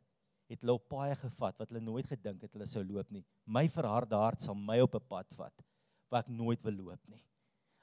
het 0.49 0.61
hulle 0.61 0.73
op 0.73 0.87
paaie 0.89 1.15
gevat 1.15 1.57
wat 1.59 1.69
hulle 1.69 1.81
nooit 1.81 2.05
gedink 2.05 2.41
het 2.41 2.53
hulle 2.53 2.65
sou 2.65 2.83
loop 2.83 3.09
nie. 3.11 3.25
My 3.45 3.67
verharde 3.69 4.15
hart 4.15 4.41
sal 4.41 4.55
my 4.55 4.79
op 4.81 4.95
'n 4.95 5.07
pad 5.07 5.27
vat 5.37 5.65
waar 6.09 6.21
ek 6.21 6.29
nooit 6.29 6.61
wil 6.63 6.73
loop 6.73 7.01
nie. 7.07 7.23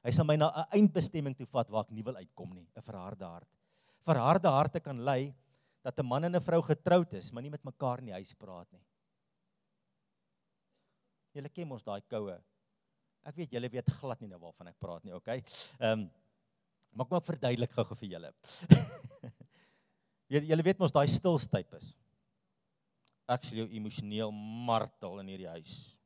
Hy 0.05 0.11
sal 0.11 0.25
my 0.25 0.37
na 0.37 0.51
'n 0.51 0.67
eindbestemming 0.79 1.37
toe 1.37 1.47
vat 1.47 1.71
waar 1.71 1.85
ek 1.85 1.91
nie 1.91 2.03
wil 2.03 2.17
uitkom 2.17 2.55
nie, 2.55 2.69
'n 2.77 2.83
verharde 2.83 3.25
hart. 3.25 3.49
Verharde 4.07 4.51
harte 4.53 4.81
kan 4.81 5.03
lei 5.05 5.35
dat 5.83 5.99
'n 5.99 6.07
man 6.07 6.25
en 6.25 6.37
'n 6.37 6.41
vrou 6.41 6.63
getroud 6.63 7.13
is, 7.15 7.33
maar 7.33 7.43
nie 7.43 7.51
met 7.51 7.65
mekaar 7.65 7.99
in 7.99 8.07
die 8.07 8.19
huis 8.19 8.35
praat 8.35 8.71
nie. 8.73 8.85
Julle 11.35 11.49
ken 11.49 11.69
mos 11.69 11.83
daai 11.83 12.01
koue. 12.01 12.39
Ek 13.27 13.37
weet 13.37 13.53
julle 13.53 13.69
weet 13.69 13.93
glad 14.01 14.21
nie 14.21 14.29
nou 14.29 14.39
waarvan 14.39 14.69
ek 14.69 14.79
praat 14.79 15.05
nie, 15.05 15.15
okay? 15.15 15.43
Ehm 15.81 16.01
um, 16.01 16.11
maar 16.97 17.07
kom 17.07 17.19
ek 17.19 17.27
verduidelik 17.29 17.73
gou-gou 17.73 17.97
vir 17.97 18.09
julle. 18.15 18.33
julle 20.29 20.63
weet 20.63 20.79
mos 20.79 20.93
daai 20.93 21.07
stilstyp 21.07 21.75
is. 21.75 21.95
Actually 23.29 23.65
jou 23.65 23.69
emosioneel 23.69 24.33
martel 24.33 25.21
in 25.21 25.29
hierdie 25.29 25.51
huis. 25.59 25.97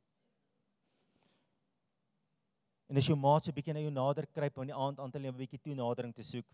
En 2.90 2.96
as 2.96 3.06
jou 3.06 3.16
maat 3.16 3.44
so 3.44 3.52
bietjie 3.54 3.72
na 3.76 3.84
jou 3.84 3.92
nader 3.94 4.26
kruip 4.26 4.56
om 4.56 4.62
in 4.62 4.72
die 4.72 4.80
aand 4.86 4.98
aan 4.98 5.12
te 5.12 5.18
neem 5.18 5.34
'n 5.34 5.38
bietjie 5.38 5.62
toenadering 5.62 6.14
te 6.14 6.22
soek. 6.22 6.46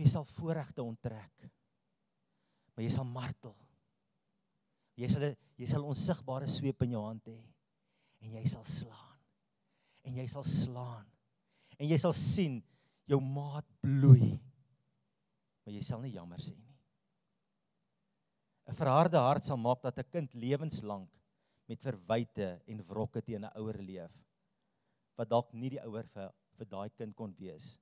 Jy 0.00 0.08
sal 0.08 0.24
voorregte 0.36 0.82
onttrek. 0.82 1.48
Maar 2.72 2.86
jy 2.86 2.92
sal 2.94 3.08
martel. 3.08 3.54
Jy 5.00 5.08
sal 5.12 5.26
jy 5.60 5.68
sal 5.68 5.84
onsigbare 5.84 6.48
sweep 6.48 6.80
in 6.86 6.94
jou 6.96 7.02
hand 7.04 7.26
hê 7.28 7.38
en 8.24 8.36
jy 8.38 8.44
sal 8.48 8.64
slaan. 8.68 9.18
En 10.08 10.16
jy 10.16 10.26
sal 10.32 10.44
slaan. 10.48 11.06
En 11.76 11.88
jy 11.88 11.98
sal 12.00 12.14
sien 12.16 12.58
jou 13.08 13.20
maat 13.20 13.66
bloei. 13.84 14.32
Maar 15.64 15.76
jy 15.76 15.84
sal 15.84 16.00
nie 16.04 16.14
jammer 16.16 16.40
sê 16.40 16.56
nie. 16.56 16.76
'n 18.70 18.76
Verharde 18.78 19.18
hart 19.18 19.44
sal 19.44 19.58
maak 19.58 19.82
dat 19.82 19.98
'n 19.98 20.10
kind 20.12 20.34
lewenslank 20.34 21.10
met 21.68 21.80
verwyte 21.82 22.60
en 22.66 22.84
wrokke 22.88 23.22
teen 23.22 23.44
'n 23.44 23.56
ouer 23.56 23.78
leef 23.82 24.12
wat 25.16 25.28
dalk 25.28 25.52
nie 25.52 25.70
die 25.70 25.82
ouer 25.84 26.06
vir 26.14 26.30
vir 26.56 26.66
daai 26.66 26.90
kind 26.90 27.16
kon 27.16 27.34
wees 27.38 27.78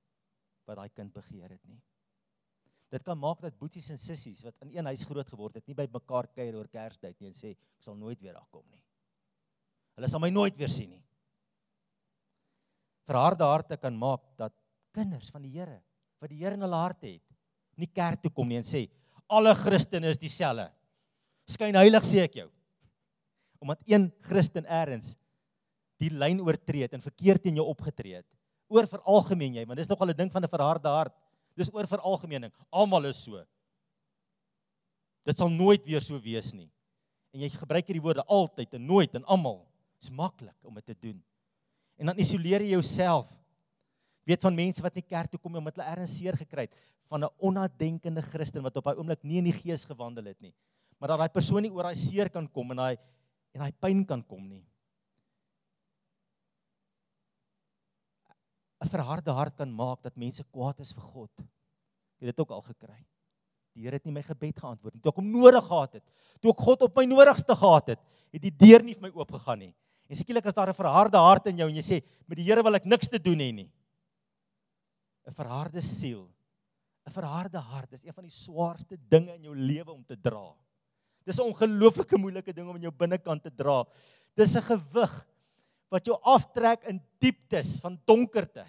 wat 0.65 0.77
daai 0.77 0.89
kind 0.89 1.13
begeer 1.13 1.49
het 1.49 1.65
nie. 1.65 1.81
Dit 2.89 3.03
kan 3.05 3.17
maak 3.17 3.41
dat 3.41 3.57
boeties 3.59 3.89
en 3.93 3.99
sissies 4.01 4.41
wat 4.43 4.55
in 4.65 4.71
een 4.73 4.89
huis 4.89 5.03
groot 5.05 5.27
geword 5.29 5.59
het, 5.59 5.65
nie 5.67 5.77
by 5.77 5.85
mekaar 5.93 6.27
kuier 6.33 6.55
oor 6.57 6.67
Kerstyd 6.71 7.19
nie 7.19 7.29
en 7.29 7.37
sê 7.37 7.53
ek 7.53 7.59
sal 7.85 7.97
nooit 7.97 8.17
weer 8.21 8.33
daar 8.33 8.47
kom 8.49 8.65
nie. 8.65 8.81
Hulle 9.99 10.09
sal 10.09 10.21
my 10.23 10.31
nooit 10.33 10.57
weer 10.57 10.71
sien 10.73 10.89
nie. 10.95 11.03
Verharde 13.09 13.45
harte 13.45 13.77
kan 13.77 13.95
maak 13.97 14.23
dat 14.37 14.55
kinders 14.95 15.29
van 15.33 15.45
die 15.45 15.53
Here 15.53 15.81
wat 16.19 16.33
die 16.33 16.41
Here 16.41 16.57
in 16.57 16.65
hulle 16.65 16.81
harte 16.81 17.07
het, 17.07 17.23
nie 17.79 17.87
kerk 17.87 18.23
toe 18.23 18.31
kom 18.33 18.49
nie 18.49 18.57
en 18.59 18.67
sê 18.67 18.87
alle 19.29 19.53
Christene 19.55 20.09
is 20.09 20.17
dieselfde. 20.17 20.67
Skyn 21.49 21.77
heilig 21.77 22.05
sê 22.05 22.23
ek 22.25 22.39
jou. 22.41 22.49
Omdat 23.61 23.81
een 23.85 24.07
Christen 24.25 24.65
eers 24.65 25.13
die 25.99 26.09
lyn 26.09 26.39
oortree 26.41 26.87
het 26.87 26.95
en 26.95 27.03
verkeerd 27.03 27.43
teen 27.43 27.59
jou 27.59 27.65
opgetree 27.67 28.21
het. 28.21 28.27
Oor 28.71 28.87
vir 28.87 29.01
algemeen 29.09 29.57
jy, 29.59 29.65
want 29.67 29.77
dis 29.81 29.89
nogal 29.89 30.09
'n 30.09 30.17
ding 30.17 30.31
van 30.31 30.43
'n 30.43 30.49
verharde 30.49 30.87
hart. 30.87 31.13
Dis 31.59 31.71
oor 31.75 31.87
vir 31.91 32.03
algemeening. 32.07 32.53
Almal 32.71 33.09
is 33.11 33.19
so. 33.19 33.41
Dit 35.27 35.37
sal 35.37 35.51
nooit 35.51 35.83
weer 35.85 36.03
so 36.03 36.19
wees 36.23 36.53
nie. 36.55 36.69
En 37.35 37.43
jy 37.43 37.49
gebruik 37.53 37.89
hierdie 37.89 38.03
woorde 38.03 38.23
altyd 38.25 38.77
en 38.77 38.85
nooit 38.87 39.17
en 39.19 39.27
almal. 39.29 39.59
Dit's 39.99 40.13
maklik 40.15 40.55
om 40.63 40.77
dit 40.79 40.87
te 40.87 40.95
doen. 41.09 41.19
En 41.99 42.09
dan 42.09 42.21
isoleer 42.23 42.63
jy 42.63 42.77
jouself. 42.77 43.27
Weet 44.29 44.45
van 44.45 44.55
mense 44.55 44.83
wat 44.85 44.95
nie 44.95 45.03
kerk 45.03 45.31
toe 45.33 45.41
kom 45.41 45.57
omdat 45.59 45.77
hulle 45.77 45.91
erns 45.91 46.15
seer 46.15 46.37
gekry 46.39 46.67
het 46.69 46.75
van 47.09 47.25
'n 47.25 47.33
onnadenkende 47.37 48.21
Christen 48.21 48.63
wat 48.63 48.77
op 48.77 48.85
daai 48.85 48.97
oomblik 48.97 49.23
nie 49.23 49.37
in 49.37 49.49
die 49.49 49.59
gees 49.61 49.85
gewandel 49.85 50.25
het 50.25 50.39
nie. 50.41 50.53
Maar 50.99 51.09
dat 51.09 51.19
daai 51.19 51.29
persoon 51.29 51.61
nie 51.61 51.71
oor 51.71 51.83
daai 51.83 51.95
seer 51.95 52.29
kan 52.29 52.47
kom 52.47 52.71
en 52.71 52.77
daai 52.77 52.97
en 53.53 53.59
daai 53.61 53.71
pyn 53.71 54.05
kan 54.05 54.23
kom 54.23 54.47
nie. 54.47 54.63
Verharde 58.89 59.31
hart 59.31 59.55
kan 59.55 59.71
maak 59.71 60.01
dat 60.03 60.15
mense 60.17 60.43
kwaad 60.43 60.79
is 60.79 60.93
vir 60.93 61.03
God. 61.03 61.31
Jy 62.19 62.27
het 62.27 62.35
dit 62.35 62.43
ook 62.43 62.51
al 62.51 62.61
gekry. 62.61 62.99
Die 63.75 63.85
Here 63.85 63.95
het 63.95 64.05
nie 64.05 64.13
my 64.13 64.23
gebed 64.25 64.57
geantwoord 64.59 64.95
nie. 64.95 65.01
Toe 65.01 65.11
ek 65.13 65.19
hom 65.21 65.29
nodig 65.31 65.67
gehad 65.67 65.99
het, 65.99 66.05
toe 66.41 66.51
ek 66.51 66.63
God 66.65 66.81
op 66.87 66.97
my 66.97 67.05
nodigste 67.05 67.55
gehad 67.55 67.93
het, 67.93 68.01
het 68.33 68.41
die 68.43 68.51
deur 68.51 68.83
nie 68.83 68.95
vir 68.97 69.07
my 69.07 69.11
oopgegaan 69.13 69.61
nie. 69.61 69.73
En 70.09 70.17
skielik 70.17 70.47
as 70.49 70.57
daar 70.57 70.69
'n 70.69 70.73
verharde 70.73 71.17
hart 71.17 71.47
in 71.47 71.57
jou 71.57 71.69
en 71.69 71.75
jy 71.75 71.85
sê 71.85 72.01
met 72.27 72.37
die 72.37 72.43
Here 72.43 72.63
wil 72.63 72.75
ek 72.75 72.85
niks 72.85 73.07
te 73.07 73.19
doen 73.19 73.37
hê 73.37 73.53
nie. 73.53 73.71
'n 75.27 75.33
Verharde 75.33 75.81
siel 75.81 76.27
'n 77.09 77.11
verharde 77.11 77.57
hart 77.57 77.93
is 77.93 78.03
een 78.03 78.13
van 78.13 78.23
die 78.23 78.33
swaarste 78.33 78.97
dinge 79.09 79.33
in 79.33 79.43
jou 79.43 79.55
lewe 79.55 79.91
om 79.91 80.03
te 80.03 80.15
dra. 80.15 80.53
Dis 81.25 81.39
'n 81.39 81.49
ongelooflike 81.49 82.17
moeilike 82.17 82.53
ding 82.53 82.67
om 82.69 82.75
in 82.75 82.87
jou 82.87 82.91
binnekant 82.91 83.43
te 83.43 83.51
dra. 83.51 83.83
Dis 84.35 84.55
'n 84.55 84.61
gewig 84.61 85.27
wat 85.89 86.05
jou 86.05 86.17
aftrek 86.21 86.83
in 86.83 87.01
dieptes 87.19 87.79
van 87.79 87.99
donkerte. 88.05 88.65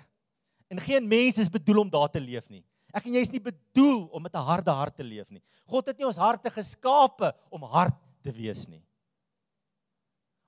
En 0.70 0.80
geen 0.80 1.06
mens 1.08 1.38
is 1.42 1.50
bedoel 1.50 1.82
om 1.82 1.90
daar 1.90 2.10
te 2.10 2.20
leef 2.22 2.46
nie. 2.48 2.62
Ek 2.94 3.06
en 3.06 3.14
jy 3.14 3.22
is 3.22 3.32
nie 3.32 3.42
bedoel 3.42 4.06
om 4.10 4.22
met 4.22 4.34
'n 4.34 4.46
harde 4.46 4.70
hart 4.70 4.96
te 4.96 5.04
leef 5.04 5.30
nie. 5.30 5.42
God 5.66 5.86
het 5.86 5.98
nie 5.98 6.06
ons 6.06 6.16
harte 6.16 6.50
geskape 6.50 7.34
om 7.50 7.62
hard 7.62 7.94
te 8.22 8.32
wees 8.32 8.66
nie. 8.68 8.82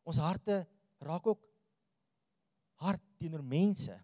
Ons 0.05 0.19
harte 0.19 0.67
raak 1.01 1.27
ook 1.27 1.41
hard 2.77 3.03
teenoor 3.19 3.43
mense. 3.43 3.95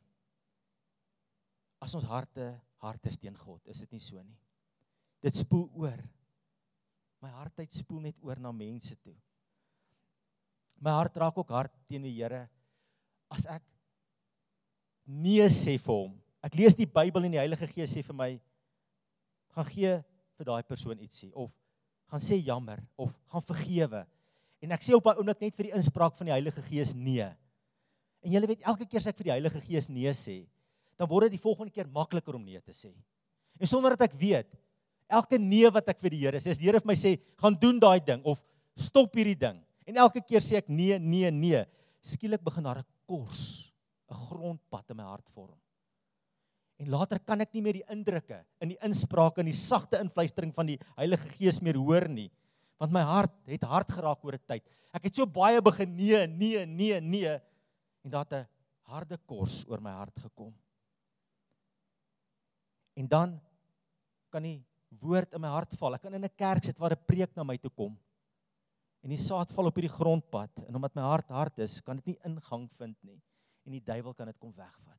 As 1.81 1.95
ons 1.95 2.05
harte 2.05 2.61
hart 2.79 3.07
is 3.07 3.17
teen 3.17 3.37
God. 3.37 3.61
Is 3.67 3.81
dit 3.81 3.93
nie 3.93 4.01
so 4.01 4.23
nie? 4.23 4.39
Dit 5.23 5.35
spoel 5.35 5.69
oor. 5.75 5.99
My 7.23 7.31
hartheid 7.35 7.75
spoel 7.75 8.01
net 8.01 8.19
oor 8.23 8.39
na 8.39 8.53
mense 8.55 8.95
toe. 9.03 9.17
My 10.79 10.95
hart 10.95 11.17
raak 11.19 11.39
ook 11.39 11.51
hard 11.51 11.75
teen 11.91 12.03
die 12.07 12.15
Here 12.15 12.49
as 13.35 13.47
ek 13.51 13.65
nee 15.09 15.49
sê 15.49 15.79
vir 15.81 15.95
hom. 15.95 16.13
Ek 16.45 16.55
lees 16.55 16.77
die 16.77 16.87
Bybel 16.87 17.27
en 17.27 17.35
die 17.35 17.41
Heilige 17.41 17.67
Gees 17.73 17.97
sê 17.97 18.05
vir 18.05 18.17
my 18.17 18.29
gaan 19.57 19.67
gee 19.73 19.97
vir 20.39 20.47
daai 20.47 20.63
persoon 20.63 21.01
ietsie 21.01 21.33
of 21.33 21.51
gaan 22.09 22.23
sê 22.23 22.39
jammer 22.39 22.81
of 22.97 23.17
gaan 23.33 23.45
vergewe. 23.45 24.05
En 24.63 24.75
ek 24.75 24.85
sê 24.85 24.95
op 24.97 25.05
daai 25.05 25.19
oomblik 25.19 25.43
net 25.43 25.57
vir 25.57 25.69
die 25.69 25.77
inspraak 25.79 26.17
van 26.19 26.31
die 26.31 26.37
Heilige 26.37 26.63
Gees 26.69 26.95
nee. 26.95 27.27
En 28.25 28.33
jy 28.35 28.43
weet 28.47 28.65
elke 28.67 28.87
keer 28.87 29.03
as 29.03 29.11
ek 29.11 29.19
vir 29.19 29.31
die 29.31 29.37
Heilige 29.37 29.61
Gees 29.65 29.89
nee 29.91 30.13
sê, 30.17 30.41
dan 30.99 31.09
word 31.11 31.29
dit 31.29 31.39
die 31.39 31.43
volgende 31.43 31.73
keer 31.75 31.89
makliker 31.95 32.37
om 32.37 32.45
nee 32.45 32.61
te 32.61 32.75
sê. 32.75 32.91
En 33.59 33.71
sonder 33.71 33.95
dat 33.95 34.09
ek 34.09 34.17
weet, 34.19 34.51
elke 35.09 35.39
nee 35.41 35.71
wat 35.73 35.89
ek 35.91 36.03
vir 36.03 36.15
die 36.15 36.23
Here 36.27 36.41
sê, 36.43 36.53
as 36.53 36.61
die 36.61 36.69
Here 36.69 36.83
vir 36.83 36.91
my 36.91 36.97
sê, 36.99 37.17
gaan 37.41 37.57
doen 37.59 37.79
daai 37.81 37.99
ding 38.05 38.23
of 38.29 38.43
stop 38.79 39.15
hierdie 39.17 39.39
ding. 39.39 39.61
En 39.89 40.03
elke 40.05 40.23
keer 40.23 40.45
sê 40.45 40.59
ek 40.61 40.69
nee, 40.69 40.99
nee, 41.01 41.31
nee. 41.33 41.65
Skielik 42.05 42.43
begin 42.45 42.67
daar 42.67 42.83
'n 42.83 42.89
kors, 43.09 43.68
'n 44.09 44.21
grondpad 44.29 44.91
in 44.91 44.97
my 44.97 45.05
hart 45.05 45.29
vorm. 45.35 45.57
En 46.79 46.91
later 46.91 47.19
kan 47.19 47.41
ek 47.43 47.53
nie 47.55 47.63
meer 47.63 47.81
die 47.81 47.89
indrukke 47.91 48.39
in 48.63 48.73
die 48.73 48.81
insprake 48.87 49.43
en 49.43 49.51
die 49.51 49.57
sagte 49.57 49.99
invluistering 49.99 50.53
van 50.55 50.71
die 50.71 50.79
Heilige 50.97 51.29
Gees 51.35 51.59
meer 51.61 51.77
hoor 51.77 52.07
nie, 52.09 52.29
want 52.79 52.95
my 52.95 53.03
hart 53.03 53.35
het 53.51 53.67
hard 53.67 53.91
geraak 53.91 54.25
oor 54.25 54.39
'n 54.39 54.47
tyd. 54.47 54.65
Ek 54.95 55.05
het 55.05 55.15
so 55.15 55.27
baie 55.27 55.61
begin 55.61 55.97
nee, 55.97 56.27
nee, 56.27 56.65
nee, 56.67 57.01
nee 57.01 57.35
en 58.05 58.11
daar 58.11 58.25
het 58.25 58.33
'n 58.33 58.49
harde 58.87 59.19
kors 59.27 59.67
oor 59.69 59.81
my 59.81 59.91
hart 59.91 60.17
gekom. 60.17 60.55
En 62.97 63.07
dan 63.07 63.41
kan 64.31 64.43
die 64.43 64.65
woord 65.01 65.35
in 65.35 65.41
my 65.41 65.49
hart 65.49 65.75
val. 65.77 65.95
Ek 65.95 66.03
kan 66.03 66.15
in 66.15 66.25
'n 66.25 66.37
kerk 66.37 66.65
sit 66.65 66.79
waar 66.79 66.93
'n 66.93 67.05
preek 67.07 67.37
na 67.37 67.45
my 67.45 67.59
toe 67.59 67.71
kom. 67.71 67.99
En 69.03 69.11
die 69.11 69.19
saad 69.19 69.51
val 69.53 69.67
op 69.67 69.75
hierdie 69.75 69.99
grondpad 69.99 70.51
en 70.67 70.75
omdat 70.75 70.95
my 70.95 71.03
hart 71.03 71.29
hard 71.29 71.59
is, 71.59 71.81
kan 71.81 71.97
dit 71.97 72.07
nie 72.07 72.19
ingang 72.25 72.71
vind 72.79 72.97
nie 73.03 73.21
en 73.69 73.77
die 73.77 73.85
duiwel 73.85 74.15
kan 74.17 74.31
dit 74.31 74.39
kom 74.41 74.53
wegvat. 74.57 74.97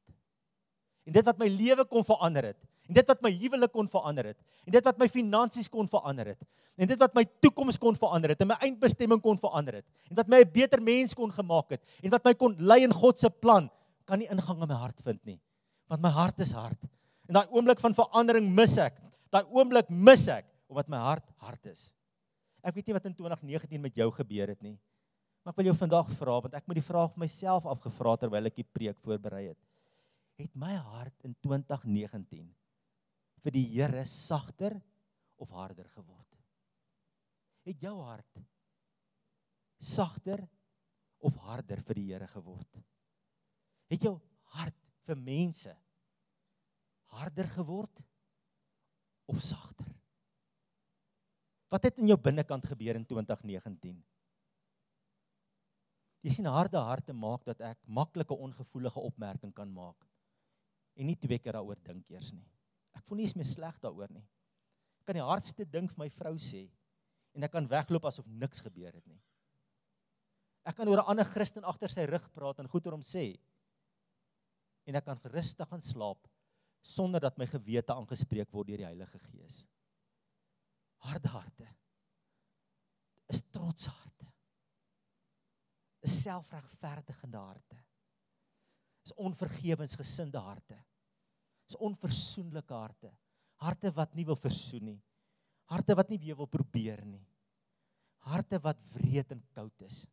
En 1.10 1.16
dit 1.16 1.26
wat 1.26 1.40
my 1.42 1.48
lewe 1.50 1.86
kon 1.90 2.06
verander 2.06 2.52
het, 2.52 2.60
en 2.90 2.98
dit 2.98 3.10
wat 3.10 3.22
my 3.26 3.32
huwelik 3.34 3.72
kon 3.74 3.90
verander 3.90 4.30
het, 4.32 4.38
en 4.66 4.74
dit 4.76 4.86
wat 4.86 5.00
my 5.02 5.08
finansies 5.10 5.70
kon 5.70 5.90
verander 5.90 6.32
het, 6.34 6.46
en 6.78 6.90
dit 6.90 7.02
wat 7.02 7.18
my 7.18 7.24
toekoms 7.42 7.80
kon 7.82 7.98
verander 7.98 8.34
het, 8.34 8.42
en 8.46 8.52
my 8.52 8.58
eindbestemming 8.66 9.22
kon 9.24 9.42
verander 9.42 9.80
het, 9.82 9.88
en 10.10 10.20
wat 10.22 10.30
my 10.30 10.42
'n 10.46 10.52
beter 10.54 10.82
mens 10.82 11.14
kon 11.18 11.32
gemaak 11.34 11.76
het, 11.76 11.82
en 12.04 12.14
wat 12.14 12.24
my 12.26 12.34
kon 12.34 12.56
lei 12.60 12.84
in 12.84 12.94
God 12.94 13.20
se 13.20 13.30
plan, 13.30 13.70
kan 14.06 14.20
nie 14.20 14.30
ingang 14.30 14.62
in 14.62 14.68
my 14.68 14.76
hart 14.76 14.98
vind 15.06 15.22
nie. 15.26 15.40
Want 15.90 16.02
my 16.02 16.10
hart 16.10 16.40
is 16.40 16.52
hard. 16.52 16.82
En 17.28 17.38
daai 17.38 17.48
oomblik 17.54 17.80
van 17.80 17.94
verandering 17.94 18.50
mis 18.50 18.78
ek. 18.78 18.98
Daai 19.30 19.46
oomblik 19.54 19.90
mis 19.90 20.28
ek 20.28 20.46
omdat 20.70 20.90
my 20.90 20.98
hart 20.98 21.26
hard 21.42 21.66
is. 21.66 21.90
Ek 22.62 22.76
weet 22.76 22.90
nie 22.90 22.94
wat 22.94 23.06
in 23.06 23.16
2019 23.16 23.82
met 23.82 23.96
jou 23.96 24.10
gebeur 24.14 24.48
het 24.48 24.62
nie. 24.62 24.76
Maar 25.50 25.56
ek 25.56 25.64
wil 25.64 25.72
jou 25.72 25.80
vandag 25.80 26.10
vra 26.14 26.34
want 26.46 26.56
ek 26.60 26.68
moet 26.70 26.78
die 26.78 26.86
vraag 26.86 27.14
vir 27.16 27.22
myself 27.24 27.66
afgevra 27.72 28.12
terwyl 28.22 28.46
ek 28.46 28.58
die 28.60 28.68
preek 28.70 29.00
voorberei 29.02 29.48
het. 29.48 29.62
Het 30.38 30.52
my 30.54 30.76
hart 30.78 31.26
in 31.26 31.32
2019 31.42 32.44
vir 33.42 33.56
die 33.56 33.64
Here 33.72 34.04
sagter 34.06 34.76
of 35.42 35.50
harder 35.58 35.88
geword? 35.96 36.38
Het 37.66 37.82
jou 37.82 37.96
hart 37.98 38.44
sagter 39.82 40.44
of 41.18 41.42
harder 41.48 41.82
vir 41.88 41.98
die 41.98 42.06
Here 42.12 42.30
geword? 42.30 42.84
Het 43.90 44.06
jou 44.06 44.14
hart 44.54 44.78
vir 45.10 45.18
mense 45.18 45.74
harder 47.18 47.50
geword 47.56 48.06
of 49.34 49.42
sagter? 49.42 49.90
Wat 51.74 51.90
het 51.90 51.98
in 51.98 52.14
jou 52.14 52.22
binnekant 52.22 52.70
gebeur 52.70 53.02
in 53.02 53.10
2019? 53.10 53.98
Jy 56.26 56.34
sien 56.36 56.50
harde 56.52 56.80
harte 56.84 57.16
maak 57.16 57.46
dat 57.48 57.62
ek 57.64 57.80
maklike 57.88 58.36
ongevoelige 58.36 59.00
opmerking 59.00 59.54
kan 59.56 59.70
maak 59.72 60.08
en 61.00 61.08
nie 61.08 61.16
twee 61.16 61.40
keer 61.40 61.56
daaroor 61.56 61.80
dink 61.86 62.10
eers 62.12 62.34
nie. 62.36 62.44
Ek 62.98 63.06
voel 63.08 63.22
nie 63.22 63.28
eens 63.30 63.38
meer 63.40 63.48
sleg 63.48 63.78
daaroor 63.80 64.12
nie. 64.12 64.26
Ek 65.00 65.08
kan 65.08 65.16
die 65.16 65.24
hardste 65.24 65.64
ding 65.64 65.88
vir 65.88 66.02
my 66.04 66.10
vrou 66.12 66.36
sê 66.44 66.66
en 67.38 67.46
ek 67.48 67.54
kan 67.54 67.70
wegloop 67.72 68.10
asof 68.10 68.28
niks 68.28 68.60
gebeur 68.66 68.92
het 68.92 69.06
nie. 69.08 69.22
Ek 70.68 70.76
kan 70.76 70.90
oor 70.92 71.00
'n 71.00 71.12
ander 71.14 71.26
Christen 71.26 71.64
agter 71.64 71.90
sy 71.90 72.06
rug 72.06 72.28
praat 72.34 72.60
en 72.60 72.68
goed 72.68 72.86
oor 72.86 72.98
hom 72.98 73.06
sê 73.06 73.40
en 74.86 74.96
ek 74.96 75.06
kan 75.06 75.20
gerustig 75.24 75.70
gaan 75.70 75.82
slaap 75.82 76.28
sonder 76.82 77.22
dat 77.22 77.38
my 77.38 77.46
gewete 77.46 77.94
aangespreek 77.94 78.52
word 78.52 78.68
deur 78.68 78.78
die 78.78 78.90
Heilige 78.90 79.20
Gees. 79.20 79.66
Harde 80.98 81.30
harte 81.30 81.68
is 83.30 83.42
trotse 83.54 83.90
harte. 83.90 84.29
Is 86.06 86.16
selfregverdigende 86.24 87.38
harte. 87.38 87.80
Is 89.06 89.14
onvergewensgesinde 89.16 90.40
harte. 90.40 90.78
Is 91.70 91.76
onversoenlike 91.76 92.74
harte. 92.74 93.12
Harte 93.60 93.92
wat 93.96 94.16
nie 94.16 94.26
wil 94.26 94.40
versoen 94.40 94.86
nie. 94.94 95.02
Harte 95.70 95.96
wat 95.96 96.10
nie 96.10 96.20
weer 96.22 96.38
wil 96.40 96.48
probeer 96.48 97.04
nie. 97.06 97.26
Harte 98.26 98.60
wat 98.64 98.80
wreed 98.94 99.32
en 99.36 99.44
koud 99.54 99.86
is. 99.86 100.06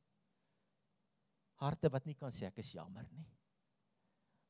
Harte 1.62 1.90
wat 1.93 2.05
nie 2.07 2.16
kan 2.19 2.35
sê 2.35 2.50
ek 2.50 2.61
is 2.62 2.75
jammer 2.75 3.07
nie. 3.12 3.26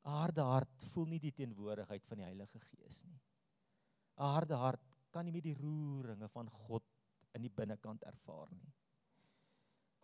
'n 0.06 0.14
harde 0.14 0.42
hart 0.46 0.84
voel 0.92 1.08
nie 1.10 1.18
die 1.18 1.34
teenwoordigheid 1.34 2.04
van 2.06 2.20
die 2.20 2.26
Heilige 2.28 2.60
Gees 2.70 3.02
nie. 3.04 3.18
'n 4.18 4.28
Harde 4.34 4.58
hart 4.60 4.82
kan 5.10 5.26
nie 5.26 5.34
met 5.34 5.42
die 5.42 5.56
roeringe 5.58 6.28
van 6.30 6.50
God 6.66 6.84
in 7.34 7.42
die 7.42 7.50
binnekant 7.50 8.04
ervaar 8.06 8.52
nie. 8.54 8.72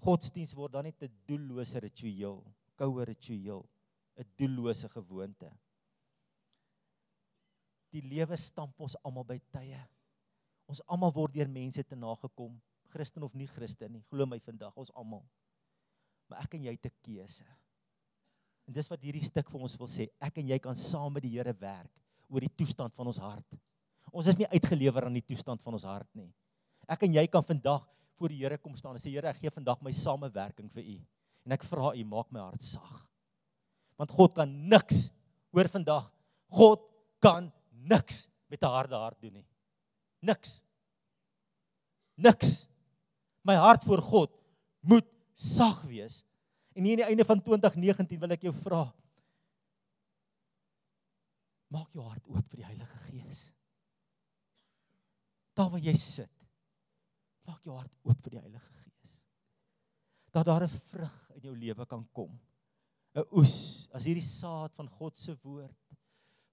Godsdiens 0.02 0.54
word 0.58 0.72
dan 0.74 0.84
net 0.84 1.02
'n 1.02 1.12
doellose 1.26 1.78
ritueel, 1.78 2.42
koue 2.76 3.04
ritueel, 3.04 3.62
'n 4.18 4.26
doellose 4.36 4.88
gewoonte. 4.88 5.50
Die 7.92 8.02
lewe 8.02 8.36
stamp 8.36 8.80
ons 8.80 8.96
almal 9.04 9.24
by 9.24 9.38
tye. 9.52 9.80
Ons 10.66 10.80
almal 10.88 11.12
word 11.12 11.34
deur 11.34 11.48
mense 11.48 11.82
te 11.84 11.94
nagekom, 11.94 12.60
Christen 12.92 13.22
of 13.22 13.34
nie 13.34 13.46
Christen 13.46 13.92
nie. 13.92 14.04
Glo 14.10 14.26
my 14.26 14.38
vandag, 14.40 14.76
ons 14.76 14.92
almal. 14.92 15.24
Maar 16.28 16.44
ek 16.44 16.54
en 16.54 16.64
jy 16.64 16.72
het 16.72 16.86
'n 16.86 16.98
keuse. 17.02 17.44
En 18.66 18.72
dis 18.72 18.88
wat 18.88 19.02
hierdie 19.02 19.24
stuk 19.24 19.50
vir 19.50 19.60
ons 19.60 19.76
wil 19.76 19.86
sê. 19.90 20.08
Ek 20.20 20.38
en 20.38 20.48
jy 20.48 20.58
kan 20.58 20.74
saam 20.74 21.12
met 21.12 21.22
die 21.22 21.34
Here 21.34 21.52
werk 21.52 21.90
oor 22.28 22.40
die 22.40 22.56
toestand 22.56 22.94
van 22.94 23.06
ons 23.06 23.18
hart. 23.18 23.58
Ons 24.12 24.26
is 24.26 24.38
nie 24.38 24.48
uitgelewer 24.48 25.04
aan 25.04 25.14
die 25.14 25.26
toestand 25.26 25.62
van 25.62 25.72
ons 25.72 25.84
hart 25.84 26.08
nie. 26.14 26.32
Ek 26.88 27.02
en 27.02 27.12
jy 27.12 27.26
kan 27.26 27.44
vandag 27.44 27.86
voor 28.22 28.30
die 28.30 28.42
Here 28.44 28.58
kom 28.62 28.76
staan 28.78 28.94
en 28.94 29.02
sê 29.02 29.10
Here, 29.10 29.32
ek 29.32 29.40
gee 29.42 29.50
vandag 29.50 29.80
my 29.82 29.90
samewerking 29.96 30.70
vir 30.70 30.94
U. 30.94 30.96
En 31.42 31.54
ek 31.56 31.66
vra 31.66 31.90
U, 31.90 32.04
maak 32.06 32.30
my 32.30 32.44
hart 32.44 32.62
sag. 32.62 33.00
Want 33.98 34.14
God 34.14 34.36
kan 34.36 34.50
niks 34.70 35.08
hoor 35.52 35.68
vandag. 35.72 36.06
God 36.54 36.84
kan 37.22 37.50
niks 37.90 38.28
met 38.46 38.62
'n 38.62 38.74
harde 38.76 38.94
hart 38.94 39.20
doen 39.20 39.32
nie. 39.32 39.46
Niks. 40.22 40.60
Niks. 42.16 42.68
My 43.42 43.56
hart 43.56 43.82
voor 43.84 43.98
God 43.98 44.30
moet 44.80 45.08
sag 45.34 45.82
wees. 45.82 46.22
En 46.74 46.84
hier 46.84 46.92
aan 46.92 47.02
die 47.02 47.10
einde 47.10 47.24
van 47.24 47.42
2019 47.42 48.20
wil 48.20 48.30
ek 48.30 48.42
jou 48.42 48.54
vra. 48.54 48.92
Maak 51.68 51.90
jou 51.92 52.04
hart 52.04 52.28
oop 52.28 52.46
vir 52.50 52.56
die 52.56 52.70
Heilige 52.70 52.98
Gees. 53.10 53.52
Daar 55.54 55.70
waar 55.70 55.80
jy 55.80 55.94
sit. 55.94 56.41
Maak 57.48 57.64
jou 57.66 57.76
hart 57.76 57.92
oop 58.06 58.20
vir 58.24 58.36
die 58.36 58.42
Heilige 58.42 58.72
Gees. 58.82 59.18
Dat 60.32 60.46
daar 60.46 60.64
'n 60.64 60.78
vrug 60.90 61.30
in 61.34 61.42
jou 61.42 61.56
lewe 61.56 61.86
kan 61.86 62.04
kom. 62.12 62.38
'n 63.14 63.24
Oes, 63.32 63.88
as 63.92 64.04
hierdie 64.04 64.24
saad 64.24 64.72
van 64.74 64.88
God 64.88 65.18
se 65.18 65.36
woord, 65.42 65.96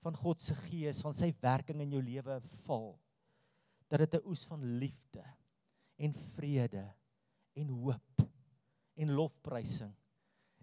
van 0.01 0.15
God 0.15 0.41
se 0.41 0.55
Gees, 0.55 1.01
van 1.01 1.13
sy 1.13 1.33
werking 1.41 1.81
in 1.81 1.91
jou 1.91 2.01
lewe 2.01 2.41
val, 2.65 2.99
dat 3.89 3.99
dit 3.99 4.13
'n 4.15 4.27
oes 4.27 4.45
van 4.45 4.63
liefde 4.79 5.23
en 5.97 6.13
vrede 6.13 6.93
en 7.55 7.69
hoop 7.69 8.23
en 8.95 9.11
lofprysing 9.11 9.93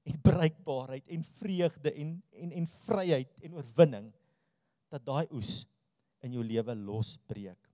en 0.07 0.21
bruikbaarheid 0.21 1.09
en 1.09 1.25
vreugde 1.25 1.93
en 1.93 2.23
en 2.33 2.53
en 2.53 2.67
vryheid 2.87 3.39
en 3.43 3.55
oorwinning 3.55 4.13
dat 4.89 5.05
daai 5.05 5.27
oes 5.35 5.67
in 6.23 6.33
jou 6.33 6.45
lewe 6.45 6.75
losbreek. 6.75 7.66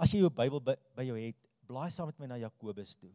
As 0.00 0.12
jy 0.14 0.22
jou 0.22 0.30
Bybel 0.32 0.62
by, 0.64 0.76
by 0.96 1.04
jou 1.04 1.18
het, 1.20 1.36
blaai 1.68 1.90
saam 1.92 2.08
met 2.08 2.20
my 2.22 2.30
na 2.30 2.38
Jakobus 2.40 2.94
toe. 2.96 3.12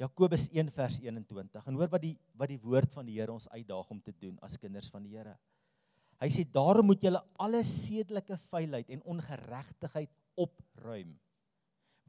Jakobus 0.00 0.48
1 0.48 0.70
vers 0.72 0.96
21. 1.04 1.66
En 1.68 1.76
hoor 1.76 1.90
wat 1.92 2.02
die 2.02 2.14
wat 2.40 2.50
die 2.50 2.60
woord 2.62 2.90
van 2.94 3.06
die 3.06 3.18
Here 3.18 3.34
ons 3.34 3.50
uitdaag 3.52 3.90
om 3.92 4.00
te 4.02 4.14
doen 4.16 4.38
as 4.42 4.56
kinders 4.58 4.88
van 4.90 5.04
die 5.04 5.12
Here. 5.12 5.36
Hy 6.22 6.30
sê 6.32 6.46
daarom 6.48 6.88
moet 6.88 7.04
julle 7.04 7.20
alle 7.42 7.60
sedelike 7.66 8.38
vuilheid 8.48 8.90
en 8.94 9.04
ongeregtigheid 9.12 10.10
opruim 10.40 11.12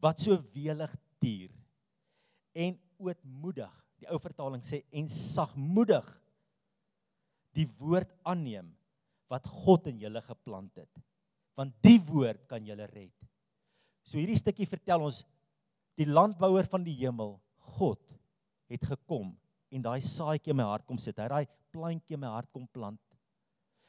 wat 0.04 0.22
so 0.24 0.38
welig 0.56 0.92
tuur 1.24 1.52
en 2.56 2.78
ootmoedig. 3.02 3.74
Die 4.00 4.10
ou 4.12 4.20
vertaling 4.22 4.64
sê 4.66 4.84
en 4.96 5.10
sagmoedig 5.12 6.08
die 7.58 7.68
woord 7.80 8.12
aanneem 8.28 8.72
wat 9.32 9.48
God 9.50 9.92
in 9.92 10.00
julle 10.02 10.22
geplant 10.24 10.80
het. 10.80 11.04
Want 11.60 11.76
die 11.86 12.00
woord 12.02 12.48
kan 12.50 12.66
julle 12.66 12.88
red. 12.90 13.14
So 14.04 14.18
hierdie 14.18 14.40
stukkie 14.40 14.68
vertel 14.68 15.06
ons 15.06 15.22
die 16.00 16.08
landbouer 16.10 16.68
van 16.70 16.84
die 16.86 16.96
hemel, 16.98 17.38
God 17.78 18.02
het 18.72 18.86
gekom 18.90 19.32
en 19.74 19.84
daai 19.86 20.02
saadjie 20.06 20.54
in 20.54 20.60
my 20.60 20.68
hart 20.68 20.86
kom 20.88 21.00
sit. 21.02 21.18
Hy 21.18 21.30
daai 21.30 21.52
plantjie 21.74 22.18
in 22.18 22.24
my 22.24 22.32
hart 22.34 22.50
kom 22.54 22.66
plant. 22.74 23.02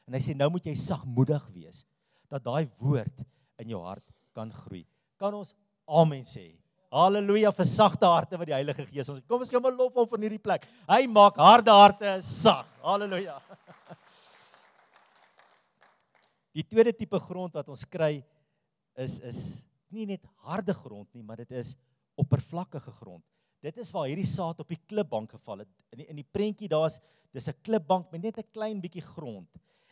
En 0.08 0.16
hy 0.16 0.20
sê 0.22 0.34
nou 0.36 0.50
moet 0.52 0.66
jy 0.68 0.74
sagmoedig 0.78 1.44
wees 1.54 1.84
dat 2.32 2.44
daai 2.44 2.68
woord 2.80 3.24
in 3.62 3.72
jou 3.72 3.80
hart 3.84 4.04
kan 4.36 4.52
groei. 4.52 4.84
Kan 5.20 5.36
ons 5.36 5.54
amen 5.88 6.24
sê? 6.26 6.52
Halleluja 6.94 7.50
vir 7.56 7.66
sagte 7.66 8.06
harte 8.06 8.38
wat 8.38 8.46
die 8.46 8.54
Heilige 8.54 8.84
Gees 8.86 9.08
ons. 9.10 9.22
Kom 9.26 9.42
ons 9.42 9.50
gee 9.50 9.58
hom 9.58 9.66
'n 9.66 9.76
lof 9.76 9.96
op 9.96 10.14
in 10.14 10.28
hierdie 10.28 10.42
plek. 10.42 10.66
Hy 10.88 11.06
maak 11.06 11.36
harde 11.36 11.70
harte 11.70 12.22
sag. 12.22 12.66
Halleluja. 12.82 13.40
Die 16.54 16.62
tweede 16.62 16.92
tipe 16.94 17.18
grond 17.18 17.56
wat 17.58 17.68
ons 17.68 17.82
kry 17.90 18.22
is 19.02 19.18
is 19.26 19.40
nie 19.94 20.06
net 20.06 20.22
harde 20.46 20.74
grond 20.74 21.08
nie, 21.14 21.22
maar 21.22 21.38
dit 21.42 21.50
is 21.54 21.74
oppervlakkige 22.18 22.90
grond. 22.98 23.22
Dit 23.62 23.78
is 23.78 23.90
waar 23.94 24.08
hierdie 24.10 24.26
saad 24.28 24.58
op 24.62 24.70
die 24.70 24.78
klipbank 24.90 25.34
geval 25.34 25.62
het. 25.62 25.70
In 25.94 26.02
die, 26.02 26.06
in 26.10 26.18
die 26.18 26.26
prentjie 26.26 26.68
daar's 26.70 27.00
dis 27.34 27.48
'n 27.48 27.58
klipbank 27.62 28.10
met 28.12 28.22
net 28.22 28.38
'n 28.38 28.50
klein 28.52 28.80
bietjie 28.80 29.02
grond. 29.02 29.48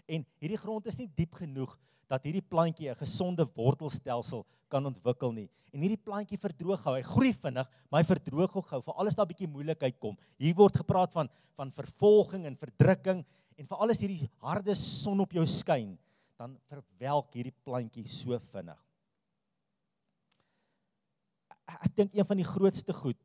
En 0.06 0.26
hierdie 0.38 0.58
grond 0.58 0.86
is 0.86 0.98
nie 0.98 1.10
diep 1.16 1.34
genoeg 1.34 1.78
dat 2.08 2.24
hierdie 2.24 2.44
plantjie 2.44 2.90
'n 2.90 2.98
gesonde 2.98 3.46
wortelstelsel 3.56 4.44
kan 4.68 4.86
ontwikkel 4.86 5.32
nie. 5.32 5.48
En 5.72 5.80
hierdie 5.80 6.04
plantjie 6.04 6.38
verdroog 6.38 6.82
gou. 6.82 6.94
Hy 6.94 7.02
groei 7.02 7.32
vinnig, 7.32 7.68
maar 7.90 8.02
hy 8.02 8.06
verdroog 8.06 8.56
ook 8.56 8.66
gou. 8.66 8.82
Veral 8.82 9.06
as 9.06 9.14
daar 9.14 9.26
'n 9.26 9.32
bietjie 9.34 9.48
moeilikheid 9.48 9.98
kom. 9.98 10.16
Hier 10.38 10.54
word 10.54 10.76
gepraat 10.76 11.12
van 11.12 11.28
van 11.56 11.70
vervolging 11.70 12.46
en 12.46 12.56
verdrukking 12.56 13.24
en 13.56 13.66
veral 13.66 13.90
as 13.90 14.00
hierdie 14.00 14.30
harde 14.40 14.74
son 14.74 15.20
op 15.20 15.32
jou 15.32 15.44
skyn, 15.46 15.98
dan 16.42 16.56
verwelk 16.66 17.36
hierdie 17.36 17.54
plantjie 17.62 18.08
so 18.10 18.34
vinnig. 18.50 18.80
Ek, 21.70 21.92
dink 21.94 22.16
een 22.16 22.26
van 22.26 22.40
die 22.40 22.46
grootste 22.48 22.94
goed 22.96 23.20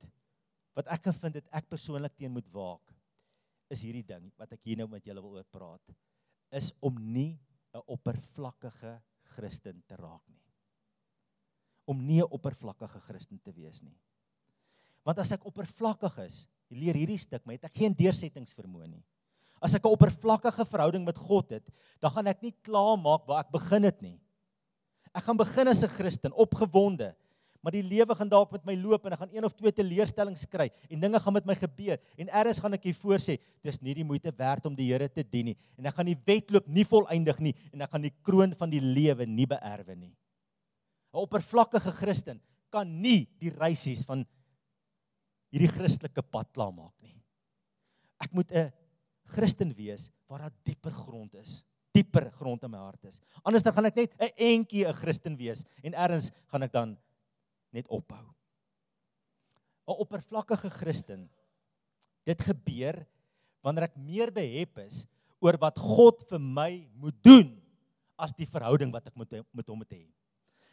wat 0.77 0.89
ek 0.93 1.08
gevind 1.10 1.39
het 1.39 1.47
ek 1.58 1.65
persoonlik 1.71 2.13
teen 2.13 2.36
moet 2.36 2.47
waak 2.53 2.93
is 3.73 3.82
hierdie 3.82 4.06
ding 4.06 4.27
wat 4.38 4.53
ek 4.53 4.62
hier 4.69 4.77
nou 4.77 4.86
met 4.91 5.08
julle 5.08 5.23
wil 5.23 5.39
oor 5.39 5.47
praat 5.49 5.95
is 6.56 6.69
om 6.86 6.99
nie 7.01 7.39
'n 7.73 7.82
oppervlakkige 7.95 8.93
Christen 9.36 9.82
te 9.88 9.95
raak 9.97 10.23
nie. 10.30 10.43
Om 11.86 12.06
nie 12.06 12.21
'n 12.21 12.32
oppervlakkige 12.32 13.01
Christen 13.10 13.41
te 13.41 13.51
wees 13.51 13.82
nie. 13.82 13.97
Want 15.03 15.19
as 15.19 15.32
ek 15.32 15.45
oppervlakkig 15.45 16.17
is, 16.25 16.47
leer 16.69 16.95
hierdie 16.95 17.17
stuk 17.17 17.45
my, 17.45 17.53
het 17.53 17.65
ek 17.65 17.75
geen 17.82 17.93
deursettingsvermoë 17.93 18.88
nie. 18.88 19.03
As 19.61 19.75
ek 19.75 19.85
'n 19.85 19.93
oppervlakkige 19.93 20.65
verhouding 20.65 21.05
met 21.05 21.17
God 21.17 21.49
het, 21.49 21.65
dan 21.99 22.11
gaan 22.11 22.27
ek 22.27 22.41
nie 22.41 22.55
klaar 22.61 22.97
maak 22.97 23.25
waar 23.27 23.45
ek 23.45 23.51
begin 23.51 23.83
het 23.83 24.01
nie. 24.01 24.19
Ek 25.13 25.23
gaan 25.23 25.37
begin 25.37 25.67
as 25.67 25.83
'n 25.83 25.89
Christen, 25.89 26.31
opgewonde, 26.33 27.15
maar 27.67 27.75
die 27.75 27.83
lewe 27.83 28.15
gaan 28.15 28.29
dalk 28.31 28.53
met 28.55 28.65
my 28.67 28.75
loop 28.79 29.05
en 29.05 29.15
ek 29.15 29.19
gaan 29.19 29.33
een 29.33 29.43
of 29.43 29.55
twee 29.57 29.73
teleurstellings 29.75 30.45
kry 30.47 30.69
en 30.87 31.01
dinge 31.01 31.19
gaan 31.19 31.35
met 31.35 31.47
my 31.49 31.55
gebeur 31.57 31.97
en 32.15 32.29
eers 32.29 32.61
gaan 32.63 32.77
ek 32.77 32.85
hier 32.89 32.95
voor 32.95 33.19
sê 33.23 33.37
dis 33.65 33.81
nie 33.83 33.95
die 33.97 34.05
moeite 34.07 34.31
werd 34.37 34.69
om 34.69 34.75
die 34.77 34.87
Here 34.87 35.09
te 35.11 35.25
dien 35.25 35.51
nie 35.51 35.57
en 35.75 35.89
ek 35.89 35.97
gaan 35.97 36.07
die 36.07 36.15
wedloop 36.29 36.69
nie 36.71 36.85
volëindig 36.87 37.41
nie 37.43 37.53
en 37.73 37.83
ek 37.83 37.91
gaan 37.91 38.05
die 38.05 38.13
kroon 38.23 38.55
van 38.55 38.71
die 38.71 38.79
lewe 38.79 39.27
nie 39.27 39.49
beerwe 39.49 39.97
nie 39.97 40.13
'n 41.11 41.23
oppervlakkige 41.25 41.91
Christen 41.99 42.39
kan 42.71 42.87
nie 42.87 43.27
die 43.41 43.51
reisies 43.51 44.05
van 44.05 44.25
hierdie 45.51 45.71
Christelike 45.71 46.23
pad 46.23 46.51
klaarmaak 46.53 46.95
nie 47.01 47.19
ek 48.21 48.31
moet 48.31 48.51
'n 48.51 48.71
Christen 49.27 49.73
wees 49.75 50.09
waar 50.27 50.47
daar 50.47 50.55
dieper 50.63 50.91
grond 50.91 51.33
is 51.35 51.63
dieper 51.93 52.29
grond 52.37 52.63
in 52.63 52.71
my 52.71 52.79
hart 52.79 53.03
is 53.09 53.21
anders 53.43 53.65
dan 53.65 53.73
gaan 53.73 53.89
ek 53.89 53.95
net 53.95 54.15
'n 54.19 54.31
entjie 54.37 54.85
'n 54.85 54.93
Christen 54.93 55.37
wees 55.37 55.65
en 55.83 55.93
eers 55.93 56.31
gaan 56.47 56.63
ek 56.63 56.71
dan 56.71 56.97
net 57.77 57.87
ophou. 57.91 58.25
'n 59.87 59.99
Oppervlakkige 60.03 60.69
Christen. 60.69 61.29
Dit 62.27 62.43
gebeur 62.43 63.05
wanneer 63.63 63.87
ek 63.87 63.99
meer 63.99 64.31
behep 64.31 64.83
is 64.83 65.05
oor 65.39 65.55
wat 65.61 65.77
God 65.79 66.23
vir 66.27 66.41
my 66.41 66.71
moet 66.97 67.15
doen 67.23 67.55
as 68.17 68.33
die 68.35 68.49
verhouding 68.49 68.91
wat 68.91 69.07
ek 69.07 69.15
met 69.15 69.39
met 69.53 69.67
hom 69.67 69.79
moet 69.79 69.93
hê. 69.93 70.05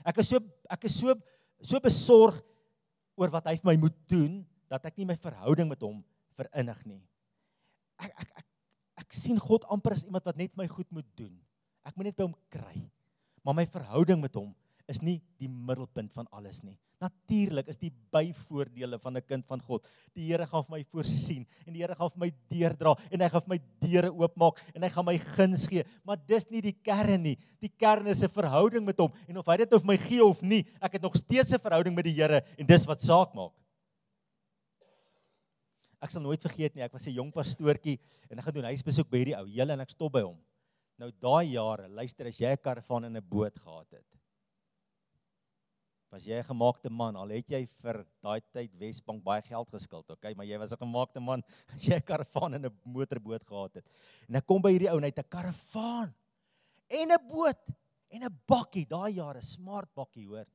Ek 0.05 0.19
is 0.19 0.29
so 0.33 0.41
ek 0.71 0.89
is 0.89 0.97
so 0.99 1.15
so 1.63 1.81
besorg 1.81 2.41
oor 3.15 3.31
wat 3.31 3.47
hy 3.47 3.57
vir 3.61 3.71
my 3.73 3.77
moet 3.87 3.97
doen 4.11 4.43
dat 4.69 4.85
ek 4.91 4.99
nie 4.99 5.07
my 5.07 5.17
verhouding 5.17 5.69
met 5.71 5.83
hom 5.85 6.03
verinnig 6.35 6.81
nie. 6.87 7.03
Ek 7.99 8.13
ek 8.13 8.31
ek 8.39 8.47
ek 9.05 9.13
sien 9.13 9.39
God 9.39 9.65
amper 9.71 9.93
as 9.93 10.05
iemand 10.05 10.25
wat 10.25 10.37
net 10.37 10.57
my 10.57 10.67
goed 10.69 10.91
moet 10.91 11.09
doen. 11.17 11.35
Ek 11.85 11.97
moet 11.97 12.11
net 12.11 12.17
by 12.17 12.29
hom 12.29 12.37
kry. 12.51 12.91
Maar 13.45 13.55
my 13.55 13.67
verhouding 13.67 14.23
met 14.23 14.35
hom 14.35 14.55
is 14.91 15.01
nie 15.01 15.21
die 15.41 15.49
middelpunt 15.49 16.13
van 16.13 16.29
alles 16.33 16.61
nie. 16.65 16.77
Natuurlik 17.01 17.69
is 17.73 17.79
die 17.81 17.91
byvoordele 18.13 18.99
van 19.01 19.17
'n 19.17 19.27
kind 19.27 19.47
van 19.47 19.61
God. 19.61 19.87
Die 20.15 20.27
Here 20.29 20.47
gaan 20.47 20.65
vir 20.65 20.79
my 20.79 20.85
voorsien 20.85 21.47
en 21.67 21.73
die 21.73 21.81
Here 21.83 21.95
gaan 21.95 22.11
vir 22.11 22.21
my 22.21 22.31
deurdra 22.51 22.95
en 23.11 23.21
hy 23.21 23.29
gaan 23.29 23.41
vir 23.41 23.55
my 23.55 23.61
deure 23.81 24.11
oopmaak 24.13 24.61
en 24.75 24.83
hy 24.83 24.89
gaan 24.89 25.05
my 25.05 25.19
guns 25.19 25.67
gee, 25.67 25.85
maar 26.05 26.17
dis 26.17 26.51
nie 26.51 26.61
die 26.61 26.77
kern 26.83 27.23
nie. 27.23 27.39
Die 27.61 27.73
kern 27.79 28.07
is 28.07 28.23
'n 28.23 28.29
verhouding 28.29 28.85
met 28.85 28.99
hom 28.99 29.13
en 29.29 29.39
of 29.39 29.47
hy 29.47 29.57
dit 29.57 29.71
nou 29.71 29.81
vir 29.81 29.87
my 29.87 29.97
gee 29.97 30.25
of 30.25 30.43
nie, 30.43 30.65
ek 30.81 30.93
het 30.93 31.03
nog 31.03 31.17
steeds 31.17 31.53
'n 31.53 31.61
verhouding 31.61 31.95
met 31.95 32.05
die 32.05 32.15
Here 32.15 32.45
en 32.59 32.67
dis 32.67 32.87
wat 32.87 33.03
saak 33.03 33.35
maak. 33.35 33.53
Ek 36.05 36.13
sal 36.13 36.23
nooit 36.23 36.43
vergeet 36.43 36.75
nie, 36.75 36.85
ek 36.85 36.93
was 36.93 37.07
'n 37.09 37.17
jong 37.17 37.33
pastoortjie 37.33 37.99
en 38.31 38.39
ek 38.39 38.45
gaan 38.45 38.55
doen 38.55 38.71
huisbesoek 38.73 39.09
by 39.11 39.23
hierdie 39.23 39.39
ou, 39.39 39.47
julle 39.49 39.73
en 39.73 39.81
ek 39.81 39.91
stop 39.91 40.13
by 40.13 40.23
hom. 40.23 40.37
Nou 40.99 41.11
daai 41.11 41.55
jare, 41.55 41.89
luister 41.89 42.27
as 42.27 42.39
jy 42.39 42.53
'n 42.53 42.63
karavaan 42.63 43.05
en 43.05 43.17
'n 43.17 43.29
boot 43.29 43.57
gehad 43.59 43.91
het 43.91 44.07
Was 46.15 46.23
jy 46.23 46.37
'n 46.39 46.47
gemaakte 46.47 46.91
man 46.91 47.17
al 47.17 47.33
het 47.35 47.49
jy 47.51 47.65
vir 47.83 47.97
daai 48.23 48.41
tyd 48.55 48.71
Wesbank 48.79 49.25
baie 49.25 49.43
geld 49.43 49.71
geskuld, 49.75 50.11
okay, 50.15 50.33
maar 50.35 50.47
jy 50.47 50.59
was 50.63 50.73
'n 50.73 50.79
gemaakte 50.79 51.21
man 51.21 51.43
as 51.75 51.83
jy 51.83 51.97
'n 51.97 52.07
karavaan 52.07 52.55
en 52.55 52.67
'n 52.67 52.79
motorboot 52.85 53.43
gehad 53.43 53.75
het. 53.75 53.89
En 54.29 54.37
ek 54.37 54.47
kom 54.47 54.63
by 54.63 54.71
hierdie 54.71 54.91
ou 54.93 54.99
en 54.99 55.03
hy 55.03 55.11
het 55.11 55.19
'n 55.19 55.29
karavaan 55.29 56.15
en 56.89 57.11
'n 57.11 57.29
boot 57.29 57.67
en 58.11 58.23
'n 58.23 58.39
bakkie, 58.47 58.87
daai 58.87 59.11
jare 59.19 59.43
smart 59.43 59.91
bakkie, 59.93 60.29
hoor. 60.29 60.47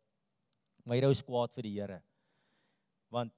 Maar 0.85 0.95
hy 0.95 1.01
rou 1.03 1.13
skwaad 1.13 1.51
vir 1.53 1.63
die 1.63 1.75
Here. 1.75 2.01
Want 3.11 3.33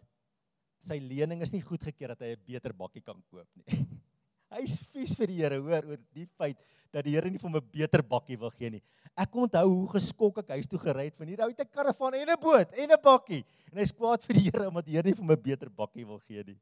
sy 0.82 0.98
lening 1.00 1.41
is 1.46 1.54
nie 1.54 1.62
goedgekeur 1.62 2.15
dat 2.15 2.24
hy 2.26 2.34
'n 2.36 2.46
beter 2.46 2.74
bakkie 2.74 3.04
kan 3.06 3.22
koop 3.30 3.48
nie. 3.56 3.65
Hy's 4.52 4.80
vies 4.91 5.15
vir 5.15 5.28
die 5.32 5.39
Here, 5.39 5.60
hoor, 5.63 5.86
oor 5.88 6.00
die 6.12 6.26
feit 6.36 6.58
dat 6.91 7.06
die 7.06 7.13
Here 7.15 7.30
nie 7.30 7.39
vir 7.39 7.50
hom 7.50 7.58
'n 7.58 7.72
beter 7.72 8.04
bakkie 8.04 8.38
wil 8.38 8.52
gee 8.52 8.70
nie. 8.70 8.84
Ek 9.15 9.32
onthou 9.36 9.67
hoe 9.70 9.88
geskok 9.94 10.41
ek 10.44 10.50
huis 10.58 10.67
toe 10.67 10.80
gery 10.80 11.06
het 11.08 11.15
van 11.15 11.28
hier 11.28 11.41
uit 11.41 11.60
'n 11.60 11.72
karavaan 11.72 12.20
en 12.20 12.30
'n 12.30 12.41
boot 12.41 12.74
en 12.74 12.91
'n 12.91 13.02
bakkie. 13.02 13.46
En 13.72 13.78
hy's 13.80 13.94
kwaad 13.94 14.24
vir 14.24 14.36
die 14.36 14.50
Here 14.50 14.67
omdat 14.67 14.86
die 14.86 14.96
Here 14.96 15.08
nie 15.08 15.15
vir 15.15 15.24
hom 15.24 15.32
'n 15.32 15.41
beter 15.41 15.70
bakkie 15.70 16.06
wil 16.06 16.20
gee 16.20 16.44
nie. 16.44 16.60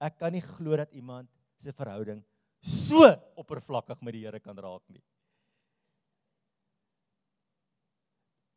Ek 0.00 0.18
kan 0.18 0.32
nie 0.32 0.42
glo 0.42 0.76
dat 0.76 0.92
iemand 0.92 1.28
se 1.58 1.72
verhouding 1.72 2.24
so 2.62 3.06
oppervlakkig 3.36 4.00
met 4.02 4.14
die 4.14 4.24
Here 4.24 4.40
kan 4.40 4.56
raak 4.56 4.82
nie. 4.88 5.02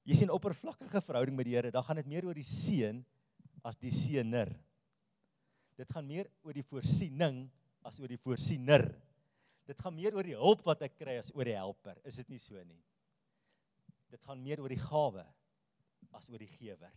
Jy 0.05 0.15
sien 0.17 0.33
oppervlakkige 0.33 1.01
verhouding 1.05 1.37
met 1.37 1.45
die 1.45 1.55
Here, 1.55 1.71
dan 1.71 1.83
gaan 1.85 1.99
dit 2.01 2.09
meer 2.09 2.25
oor 2.25 2.37
die 2.37 2.47
seun 2.47 3.03
as 3.63 3.77
die 3.77 3.93
seëner. 3.93 4.49
Dit 5.81 5.89
gaan 5.89 6.05
meer 6.05 6.27
oor 6.45 6.53
die 6.53 6.65
voorsiening 6.67 7.47
as 7.87 7.97
oor 7.97 8.11
die 8.11 8.21
voorsiener. 8.21 8.83
Dit 9.65 9.79
gaan 9.81 9.95
meer 9.97 10.13
oor 10.13 10.27
die 10.27 10.37
hulp 10.37 10.61
wat 10.67 10.83
ek 10.85 10.99
kry 10.99 11.15
as 11.17 11.31
oor 11.33 11.47
die 11.47 11.57
helper. 11.57 11.97
Is 12.05 12.19
dit 12.21 12.29
nie 12.29 12.41
so 12.41 12.59
nie? 12.61 12.77
Dit 14.13 14.21
gaan 14.27 14.43
meer 14.43 14.61
oor 14.61 14.69
die 14.69 14.81
gawe 14.81 15.25
as 16.13 16.29
oor 16.29 16.43
die 16.43 16.51
gewer. 16.51 16.91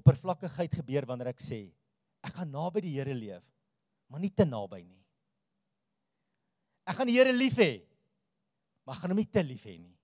Oppervlakkigheid 0.00 0.74
gebeur 0.80 1.06
wanneer 1.06 1.30
ek 1.34 1.44
sê 1.44 1.66
ek 2.22 2.36
gaan 2.38 2.52
naby 2.54 2.82
die 2.84 2.94
Here 2.94 3.14
leef, 3.14 3.42
maar 4.06 4.22
nie 4.22 4.30
te 4.30 4.46
naby 4.46 4.78
nie. 4.86 5.00
Ek 6.86 6.94
gaan 6.98 7.10
die 7.10 7.16
Here 7.18 7.32
lief 7.34 7.58
hê, 7.58 7.82
maar 8.86 8.98
gaan 8.98 9.10
hom 9.10 9.18
nie 9.18 9.26
te 9.26 9.42
lief 9.42 9.66
hê 9.66 9.74
nie. 9.78 9.94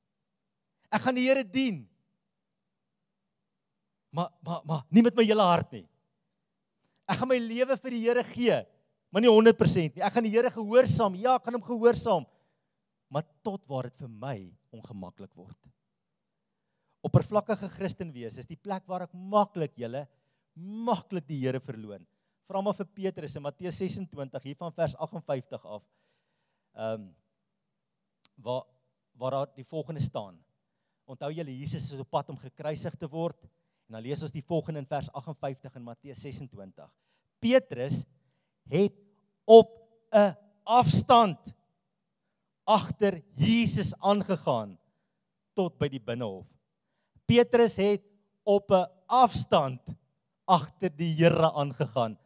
Ek 0.91 1.03
gaan 1.03 1.19
die 1.19 1.27
Here 1.27 1.47
dien. 1.47 1.85
Maar 4.11 4.33
maar 4.45 4.61
maar 4.65 4.83
nie 4.89 5.05
met 5.05 5.17
my 5.17 5.25
hele 5.27 5.45
hart 5.45 5.73
nie. 5.77 5.87
Ek 7.09 7.21
gaan 7.21 7.31
my 7.31 7.39
lewe 7.41 7.77
vir 7.77 7.95
die 7.97 8.03
Here 8.05 8.25
gee, 8.25 8.59
maar 9.11 9.25
nie 9.25 9.33
100% 9.33 9.97
nie. 9.97 10.05
Ek 10.05 10.13
gaan 10.13 10.27
die 10.27 10.33
Here 10.35 10.51
gehoorsaam. 10.53 11.17
Ja, 11.21 11.37
ek 11.39 11.49
gaan 11.49 11.57
hom 11.57 11.65
gehoorsaam. 11.65 12.27
Maar 13.09 13.25
tot 13.45 13.63
waar 13.69 13.89
dit 13.89 14.05
vir 14.05 14.13
my 14.13 14.37
ongemaklik 14.75 15.33
word. 15.37 15.57
Oppervlakkige 17.05 17.71
Christen 17.73 18.11
wees 18.13 18.37
is 18.41 18.49
die 18.49 18.59
plek 18.59 18.85
waar 18.91 19.07
ek 19.07 19.15
maklik 19.15 19.77
julle 19.81 20.05
maklik 20.59 21.29
die 21.29 21.39
Here 21.45 21.61
verloon. 21.63 22.05
Vra 22.49 22.61
maar 22.65 22.77
vir 22.77 22.89
Petrus 22.97 23.37
in 23.37 23.45
Matteus 23.45 23.79
26 23.81 24.49
hier 24.49 24.59
van 24.59 24.75
vers 24.75 24.97
58 24.97 25.65
af. 25.65 25.87
Ehm 26.77 27.07
um, 27.07 27.09
waar 28.39 28.67
waar 29.19 29.35
daar 29.35 29.49
die 29.57 29.67
volgende 29.67 30.01
staan. 30.01 30.37
Onthou 31.05 31.33
julle 31.35 31.57
Jesus 31.59 31.89
is 31.93 32.01
op 32.01 32.11
pad 32.11 32.29
om 32.31 32.37
gekruisig 32.39 32.95
te 32.95 33.09
word 33.11 33.49
en 33.89 33.97
dan 33.97 34.05
lees 34.05 34.23
ons 34.23 34.35
die 34.35 34.45
volgende 34.45 34.83
in 34.83 34.89
vers 34.89 35.09
58 35.17 35.77
in 35.81 35.85
Matteus 35.87 36.21
26. 36.21 36.89
Petrus 37.41 38.03
het 38.69 38.93
op 39.49 39.81
'n 40.13 40.37
afstand 40.65 41.55
agter 42.65 43.23
Jesus 43.35 43.95
aangegaan 43.97 44.79
tot 45.57 45.79
by 45.79 45.89
die 45.89 46.01
binnehof. 46.01 46.45
Petrus 47.25 47.77
het 47.77 48.05
op 48.45 48.71
'n 48.71 48.87
afstand 49.07 49.81
agter 50.45 50.91
die 50.97 51.15
Here 51.17 51.53
aangegaan. 51.53 52.19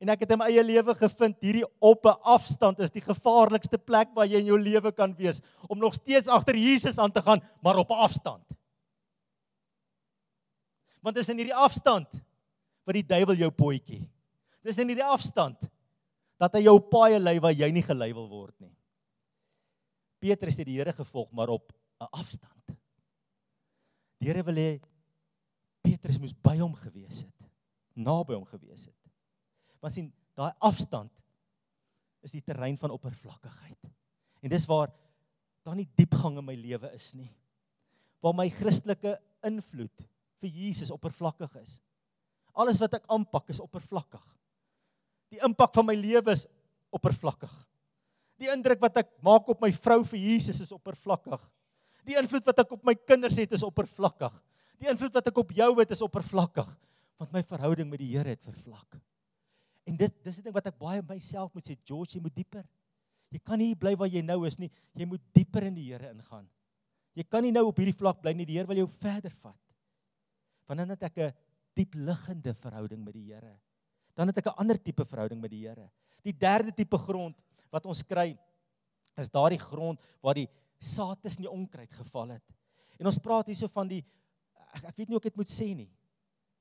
En 0.00 0.08
ek 0.08 0.20
het 0.20 0.30
in 0.32 0.38
my 0.38 0.46
eie 0.48 0.64
lewe 0.64 0.94
gevind 0.94 1.36
hierdie 1.40 1.66
op 1.78 2.06
'n 2.06 2.16
afstand 2.24 2.80
is 2.80 2.90
die 2.90 3.04
gevaarlikste 3.04 3.78
plek 3.78 4.08
waar 4.14 4.26
jy 4.26 4.38
in 4.40 4.46
jou 4.46 4.60
lewe 4.60 4.92
kan 4.92 5.14
wees 5.16 5.42
om 5.68 5.78
nog 5.78 5.94
steeds 5.94 6.28
agter 6.28 6.56
Jesus 6.56 6.98
aan 6.98 7.12
te 7.12 7.22
gaan, 7.22 7.42
maar 7.60 7.76
op 7.76 7.90
'n 7.90 8.00
afstand. 8.08 8.49
Want 11.00 11.16
dit 11.16 11.24
is 11.24 11.32
in 11.32 11.40
hierdie 11.40 11.56
afstand 11.56 12.12
wat 12.84 12.96
die 12.96 13.06
duiwel 13.06 13.38
jou 13.40 13.50
potjie. 13.54 14.00
Dis 14.64 14.78
in 14.80 14.90
hierdie 14.90 15.06
afstand 15.06 15.60
dat 16.40 16.56
hy 16.56 16.64
jou 16.64 16.76
paai 16.80 17.18
lei 17.20 17.36
waar 17.40 17.56
jy 17.56 17.68
nie 17.72 17.84
gelei 17.84 18.10
wil 18.16 18.28
word 18.28 18.56
nie. 18.60 18.72
Petrus 20.20 20.58
het 20.60 20.68
die 20.68 20.76
Here 20.76 20.92
gevolg, 20.92 21.30
maar 21.32 21.48
op 21.48 21.72
'n 22.00 22.08
afstand. 22.12 22.76
Die 24.20 24.28
Here 24.28 24.42
wil 24.44 24.54
hê 24.56 24.80
Petrus 25.80 26.18
moes 26.18 26.32
by 26.32 26.58
hom 26.58 26.74
gewees 26.74 27.22
het, 27.24 27.48
naby 27.96 28.34
hom 28.34 28.44
gewees 28.44 28.84
het. 28.84 29.12
Maar 29.80 29.90
sien, 29.90 30.12
daai 30.36 30.52
afstand 30.60 31.12
is 32.22 32.32
die 32.32 32.44
terrein 32.44 32.76
van 32.78 32.90
oppervlakkigheid. 32.90 33.88
En 34.42 34.52
dis 34.52 34.66
waar 34.68 34.92
daar 35.64 35.76
nie 35.76 35.88
diepgang 35.96 36.38
in 36.38 36.44
my 36.44 36.54
lewe 36.54 36.92
is 36.92 37.14
nie. 37.14 37.30
Waar 38.20 38.34
my 38.36 38.48
Christelike 38.52 39.18
invloed 39.42 40.06
vir 40.40 40.50
Jesus 40.50 40.90
oppervlakkig 40.90 41.56
is. 41.62 41.78
Alles 42.54 42.80
wat 42.82 42.98
ek 42.98 43.06
aanpak 43.08 43.50
is 43.54 43.60
oppervlakkig. 43.62 44.22
Die 45.30 45.40
impak 45.46 45.74
van 45.76 45.86
my 45.86 45.94
lewe 45.94 46.34
is 46.34 46.46
oppervlakkig. 46.90 47.52
Die 48.40 48.50
indruk 48.50 48.80
wat 48.82 48.96
ek 49.02 49.10
maak 49.22 49.48
op 49.52 49.60
my 49.62 49.70
vrou 49.72 50.00
vir 50.12 50.18
Jesus 50.18 50.62
is 50.64 50.72
oppervlakkig. 50.74 51.40
Die 52.08 52.16
invloed 52.18 52.46
wat 52.48 52.62
ek 52.64 52.72
op 52.72 52.86
my 52.88 52.96
kinders 52.96 53.38
het 53.38 53.52
is 53.54 53.64
oppervlakkig. 53.66 54.32
Die 54.80 54.88
invloed 54.88 55.14
wat 55.14 55.28
ek 55.28 55.38
op 55.42 55.52
jou 55.52 55.72
het 55.78 55.92
is 55.92 56.02
oppervlakkig 56.04 56.70
want 57.20 57.34
my 57.36 57.42
verhouding 57.44 57.90
met 57.90 58.00
die 58.00 58.14
Here 58.14 58.32
het 58.32 58.40
vervlak. 58.40 58.96
En 59.84 59.96
dit 59.96 60.14
dis 60.24 60.38
'n 60.38 60.42
ding 60.42 60.54
wat 60.54 60.66
ek 60.66 60.78
baie 60.78 61.02
myself 61.02 61.52
moet 61.54 61.68
sê, 61.68 61.76
George, 61.84 62.16
jy 62.16 62.20
moet 62.22 62.34
dieper. 62.34 62.64
Jy 63.30 63.38
kan 63.44 63.58
nie 63.58 63.74
bly 63.74 63.94
waar 63.94 64.08
jy 64.08 64.22
nou 64.22 64.46
is 64.46 64.58
nie. 64.58 64.70
Jy 64.94 65.04
moet 65.06 65.20
dieper 65.34 65.62
in 65.64 65.74
die 65.74 65.92
Here 65.92 66.10
ingaan. 66.10 66.48
Jy 67.14 67.24
kan 67.24 67.42
nie 67.42 67.52
nou 67.52 67.66
op 67.66 67.76
hierdie 67.76 67.96
vlak 67.96 68.22
bly 68.22 68.32
nie. 68.32 68.46
Die 68.46 68.56
Here 68.56 68.66
wil 68.66 68.76
jou 68.76 68.88
verder 68.88 69.30
vat. 69.42 69.69
Want 70.70 70.84
dan 70.84 70.94
het 70.94 71.02
ek 71.02 71.18
'n 71.18 71.34
diep 71.74 71.94
liggende 71.98 72.54
verhouding 72.54 73.02
met 73.02 73.14
die 73.14 73.32
Here. 73.32 73.58
Dan 74.14 74.28
het 74.30 74.38
ek 74.38 74.46
'n 74.46 74.58
ander 74.62 74.78
tipe 74.78 75.04
verhouding 75.04 75.40
met 75.40 75.50
die 75.50 75.66
Here. 75.66 75.90
Die 76.22 76.36
derde 76.36 76.72
tipe 76.72 76.98
grond 76.98 77.36
wat 77.70 77.86
ons 77.86 78.02
kry 78.02 78.38
is 79.16 79.28
daardie 79.28 79.58
grond 79.58 79.98
waar 80.22 80.34
die 80.34 80.48
saad 80.78 81.24
in 81.24 81.42
die 81.42 81.50
onkruid 81.50 81.92
geval 81.92 82.28
het. 82.28 82.42
En 82.98 83.06
ons 83.06 83.18
praat 83.18 83.46
hierso 83.46 83.66
van 83.68 83.88
die 83.88 84.04
ek, 84.74 84.84
ek 84.84 84.96
weet 84.96 85.08
nie 85.08 85.16
hoe 85.16 85.22
ek 85.24 85.30
dit 85.32 85.36
moet 85.36 85.50
sê 85.50 85.74
nie. 85.74 85.90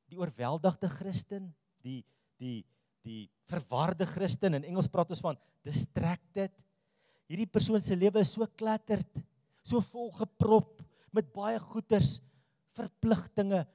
Die 0.09 0.17
oorweldigde 0.17 0.89
Christen, 0.89 1.53
die 1.83 2.03
die 2.39 2.65
die 3.03 3.29
verwarde 3.47 4.05
Christen 4.05 4.53
in 4.53 4.63
Engels 4.63 4.87
praat 4.87 5.09
ons 5.09 5.21
van 5.21 5.37
distracted. 5.63 6.51
Hierdie 7.29 7.47
persoon 7.47 7.81
se 7.81 7.95
lewe 7.95 8.19
is 8.19 8.33
so 8.33 8.45
klatterd, 8.57 9.07
so 9.63 9.81
vol 9.81 10.11
geprop 10.11 10.81
met 11.13 11.31
baie 11.33 11.59
goeders, 11.59 12.19
verpligtinge, 12.75 13.65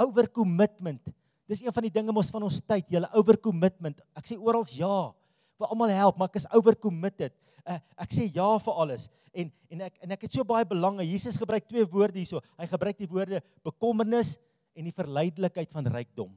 overcommitment. 0.00 1.12
Dis 1.50 1.62
een 1.62 1.74
van 1.74 1.86
die 1.86 1.92
dinge 1.92 2.14
mos 2.14 2.30
van 2.32 2.44
ons 2.46 2.60
tyd, 2.64 2.86
julle 2.92 3.10
overcommitment. 3.18 4.00
Ek 4.16 4.30
sê 4.30 4.38
oral 4.38 4.64
ja, 4.72 5.12
vir 5.60 5.72
almal 5.72 5.92
help, 5.94 6.18
maar 6.18 6.30
ek 6.32 6.40
is 6.40 6.48
overcommitted. 6.54 7.34
Uh, 7.62 7.78
ek 8.02 8.14
sê 8.14 8.26
ja 8.34 8.48
vir 8.58 8.78
alles 8.82 9.06
en 9.32 9.50
en 9.72 9.84
ek 9.86 10.00
en 10.04 10.14
ek 10.16 10.24
het 10.26 10.36
so 10.36 10.44
baie 10.44 10.66
belange. 10.68 11.04
Jesus 11.06 11.38
gebruik 11.40 11.64
twee 11.68 11.84
woorde 11.88 12.20
hierso. 12.20 12.42
Hy 12.60 12.66
gebruik 12.68 12.98
die 13.00 13.08
woorde 13.08 13.40
bekommernis 13.64 14.36
en 14.76 14.88
die 14.88 14.94
verleidelikheid 14.96 15.70
van 15.72 15.88
rykdom. 15.88 16.32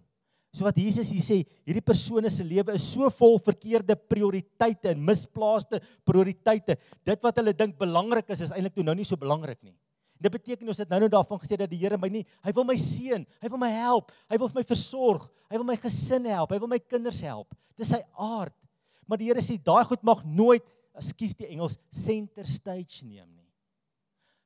So 0.56 0.64
wat 0.64 0.78
Jesus 0.80 1.10
hier 1.12 1.24
sê, 1.24 1.42
hierdie 1.68 1.84
persone 1.84 2.30
se 2.32 2.44
lewe 2.48 2.78
is 2.78 2.86
so 2.88 3.10
vol 3.18 3.36
verkeerde 3.44 3.98
prioriteite 4.00 4.94
en 4.94 5.02
misplaaste 5.04 5.82
prioriteite. 6.08 6.78
Dit 7.04 7.26
wat 7.26 7.42
hulle 7.42 7.52
dink 7.58 7.76
belangrik 7.80 8.32
is, 8.32 8.46
is 8.48 8.54
eintlik 8.56 8.78
toe 8.78 8.86
nou 8.88 8.96
nie 8.96 9.08
so 9.08 9.20
belangrik 9.20 9.60
nie. 9.60 9.76
Dit 10.22 10.32
beteken 10.32 10.70
ons 10.72 10.80
het 10.80 10.90
nou 10.90 11.00
nou 11.04 11.10
daarvan 11.12 11.42
gesê 11.42 11.58
dat 11.60 11.70
die 11.70 11.80
Here 11.82 11.98
my 12.00 12.10
nie, 12.12 12.24
hy 12.46 12.54
wil 12.56 12.68
my 12.68 12.78
seën, 12.80 13.26
hy 13.42 13.52
wil 13.52 13.62
my 13.62 13.72
help, 13.74 14.14
hy 14.32 14.40
wil 14.40 14.52
my 14.56 14.64
versorg, 14.68 15.28
hy 15.52 15.60
wil 15.60 15.68
my 15.68 15.76
gesin 15.82 16.28
help, 16.32 16.54
hy 16.56 16.60
wil 16.62 16.72
my 16.72 16.80
kinders 16.80 17.20
help. 17.26 17.52
Dis 17.76 17.92
sy 17.92 18.00
aard. 18.14 18.56
Maar 19.06 19.22
die 19.22 19.30
Here 19.30 19.44
sê 19.44 19.58
daai 19.62 19.84
goed 19.90 20.04
mag 20.08 20.24
nooit, 20.26 20.66
ekskuus 20.96 21.36
die 21.36 21.50
Engels, 21.52 21.76
center 21.92 22.48
stage 22.48 23.04
neem 23.04 23.28
nie. 23.28 23.50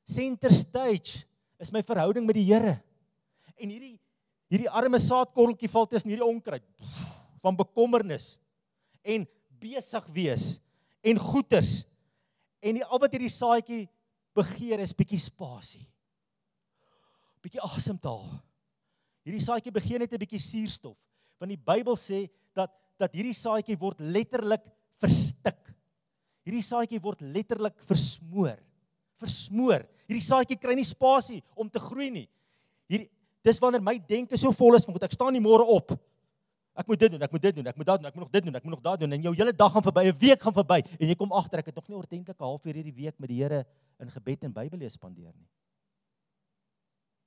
Center 0.09 0.53
stage 0.55 1.23
is 1.61 1.69
my 1.71 1.83
verhouding 1.85 2.25
met 2.25 2.39
die 2.39 2.47
Here. 2.49 2.79
En 3.59 3.69
hierdie 3.69 3.99
hierdie 4.49 4.71
arme 4.73 4.97
saadkorreltjie 4.97 5.69
val 5.69 5.85
tussen 5.85 6.09
hierdie 6.09 6.25
onkruid 6.25 6.65
van 7.43 7.57
bekommernis 7.57 8.39
en 9.05 9.27
besig 9.61 10.07
wees 10.15 10.45
en 11.05 11.19
goeters 11.21 11.83
en 12.59 12.79
die 12.79 12.85
al 12.85 13.01
wat 13.03 13.13
hierdie 13.13 13.29
saadjie 13.31 13.83
begeer 14.39 14.81
is 14.83 14.95
bietjie 14.95 15.19
spasie. 15.21 15.85
Bietjie 17.43 17.61
asemhaal. 17.63 18.25
Hierdie 19.27 19.43
saadjie 19.43 19.73
begeer 19.75 19.99
net 19.99 20.13
'n 20.13 20.19
bietjie 20.19 20.41
suurstof 20.41 20.97
want 21.39 21.53
die 21.53 21.63
Bybel 21.71 21.95
sê 21.95 22.27
dat 22.55 22.73
dat 22.99 23.13
hierdie 23.15 23.35
saadjie 23.35 23.77
word 23.79 24.01
letterlik 24.03 24.65
verstik. 24.99 25.59
Hierdie 26.43 26.65
saadjie 26.65 26.99
word 26.99 27.21
letterlik 27.23 27.77
versmoor, 27.87 28.57
versmoor. 29.21 29.85
Hierdie 30.09 30.25
saadjie 30.25 30.57
kry 30.59 30.75
nie 30.75 30.87
spasie 30.87 31.39
om 31.55 31.69
te 31.71 31.79
groei 31.79 32.09
nie. 32.11 32.25
Hier 32.91 33.07
dis 33.45 33.61
wanneer 33.63 33.83
my 33.85 33.95
denke 34.03 34.35
so 34.35 34.51
vol 34.51 34.75
is 34.75 34.83
van 34.83 34.97
goed, 34.97 35.05
ek 35.07 35.15
staan 35.15 35.31
nie 35.31 35.43
môre 35.43 35.63
op. 35.63 35.93
Ek 36.79 36.87
moet 36.87 37.01
dit 37.01 37.11
doen, 37.11 37.23
ek 37.25 37.33
moet 37.35 37.43
dit 37.43 37.55
doen, 37.57 37.67
ek 37.67 37.79
moet 37.79 37.87
dat 37.89 37.99
doen, 37.99 38.07
ek 38.07 38.15
moet 38.15 38.23
nog 38.23 38.31
dit 38.31 38.45
doen, 38.45 38.55
ek 38.55 38.63
moet 38.63 38.73
nog 38.77 38.83
daad 38.85 39.01
doen 39.01 39.15
en 39.17 39.25
jou 39.27 39.33
hele 39.35 39.51
dag 39.51 39.73
gaan 39.73 39.83
verby, 39.83 40.03
'n 40.07 40.17
week 40.19 40.41
gaan 40.41 40.55
verby 40.55 40.79
en 40.99 41.07
jy 41.07 41.15
kom 41.19 41.33
agter 41.35 41.59
ek 41.59 41.71
het 41.71 41.75
nog 41.75 41.87
nie 41.89 41.97
ordentlik 41.97 42.39
'n 42.39 42.43
halfuur 42.43 42.75
hierdie 42.79 42.95
week 42.95 43.19
met 43.19 43.29
die 43.29 43.43
Here 43.43 43.65
in 43.99 44.11
gebed 44.11 44.43
en 44.43 44.53
Bybellees 44.53 44.93
spandeer 44.93 45.33
nie. 45.35 45.49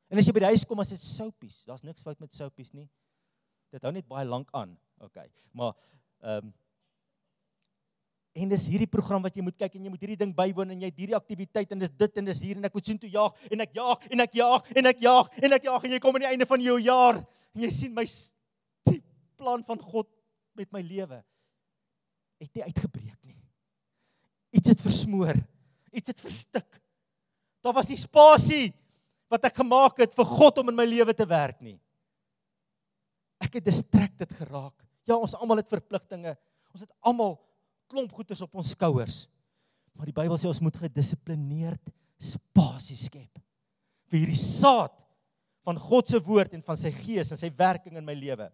En 0.08 0.18
as 0.18 0.26
jy 0.26 0.32
by 0.32 0.40
die 0.40 0.52
huis 0.52 0.64
kom, 0.64 0.80
as 0.80 0.88
dit 0.88 1.00
soupies, 1.00 1.64
daar's 1.64 1.82
niks 1.82 2.02
fout 2.02 2.20
met 2.20 2.32
soupies 2.32 2.72
nie. 2.72 2.88
Dit 3.72 3.82
hou 3.82 3.92
net 3.92 4.08
baie 4.08 4.24
lank 4.24 4.48
aan. 4.52 4.78
OK. 5.00 5.16
Maar 5.52 5.74
ehm 6.22 6.46
um, 6.46 6.54
En 8.32 8.48
dis 8.48 8.62
hierdie 8.72 8.88
program 8.88 9.20
wat 9.20 9.34
jy 9.36 9.42
moet 9.44 9.56
kyk 9.60 9.74
en 9.76 9.84
jy 9.84 9.90
moet 9.92 10.00
hierdie 10.00 10.16
ding 10.16 10.30
bywoon 10.32 10.70
en 10.72 10.80
jy 10.80 10.88
het 10.88 11.00
hierdie 11.02 11.16
aktiwiteit 11.18 11.74
en 11.74 11.82
dis 11.82 11.90
dit 11.90 12.14
en 12.16 12.24
dis 12.30 12.38
hier 12.40 12.56
en 12.56 12.64
ek 12.64 12.72
moet 12.72 12.86
sien 12.88 12.98
toe 12.98 13.10
jaag 13.12 13.50
en 13.52 13.60
ek 13.60 13.74
jaag 13.76 14.06
en 14.08 14.24
ek 14.24 14.36
jaag 14.38 14.70
en 14.72 14.88
ek 14.88 15.02
jaag 15.04 15.28
en 15.36 15.56
ek 15.58 15.66
jaag 15.68 15.84
en 15.84 15.92
jy 15.92 15.98
kom 16.00 16.16
aan 16.16 16.24
die 16.24 16.30
einde 16.30 16.46
van 16.48 16.64
jou 16.64 16.78
jaar 16.80 17.18
en 17.20 17.66
jy 17.66 17.68
sien 17.76 17.92
my 17.92 18.06
plan 19.42 19.64
van 19.66 19.80
God 19.82 20.08
met 20.58 20.70
my 20.74 20.82
lewe 20.84 21.18
het 22.42 22.54
nie 22.54 22.64
uitgebreek 22.66 23.18
nie. 23.26 23.38
Iets 24.58 24.72
het 24.72 24.82
versmoor. 24.84 25.38
Iets 25.92 26.12
het 26.12 26.22
verstik. 26.22 26.78
Daar 27.62 27.74
was 27.76 27.88
nie 27.90 27.98
spasie 27.98 28.72
wat 29.32 29.46
ek 29.48 29.60
gemaak 29.62 30.00
het 30.02 30.14
vir 30.14 30.28
God 30.28 30.60
om 30.62 30.72
in 30.72 30.78
my 30.78 30.86
lewe 30.86 31.14
te 31.16 31.26
werk 31.28 31.60
nie. 31.64 31.78
Ek 33.42 33.58
het 33.58 33.66
distracted 33.66 34.32
geraak. 34.36 34.74
Ja, 35.08 35.16
ons 35.16 35.34
almal 35.34 35.62
het 35.62 35.70
verpligtinge. 35.72 36.36
Ons 36.74 36.84
het 36.84 36.92
almal 37.00 37.36
klomp 37.90 38.12
goeders 38.14 38.42
op 38.44 38.54
ons 38.58 38.74
skouers. 38.74 39.24
Maar 39.96 40.08
die 40.08 40.16
Bybel 40.16 40.38
sê 40.40 40.48
ons 40.50 40.62
moet 40.64 40.78
gedissiplineerd 40.84 41.92
spasie 42.22 42.96
skep 42.96 43.40
vir 44.12 44.20
hierdie 44.20 44.38
saad 44.38 44.92
van 45.66 45.78
God 45.80 46.10
se 46.10 46.20
woord 46.22 46.54
en 46.54 46.62
van 46.64 46.78
sy 46.78 46.92
gees 46.94 47.32
en 47.32 47.40
sy 47.40 47.48
werking 47.56 47.96
in 47.98 48.06
my 48.06 48.14
lewe 48.16 48.46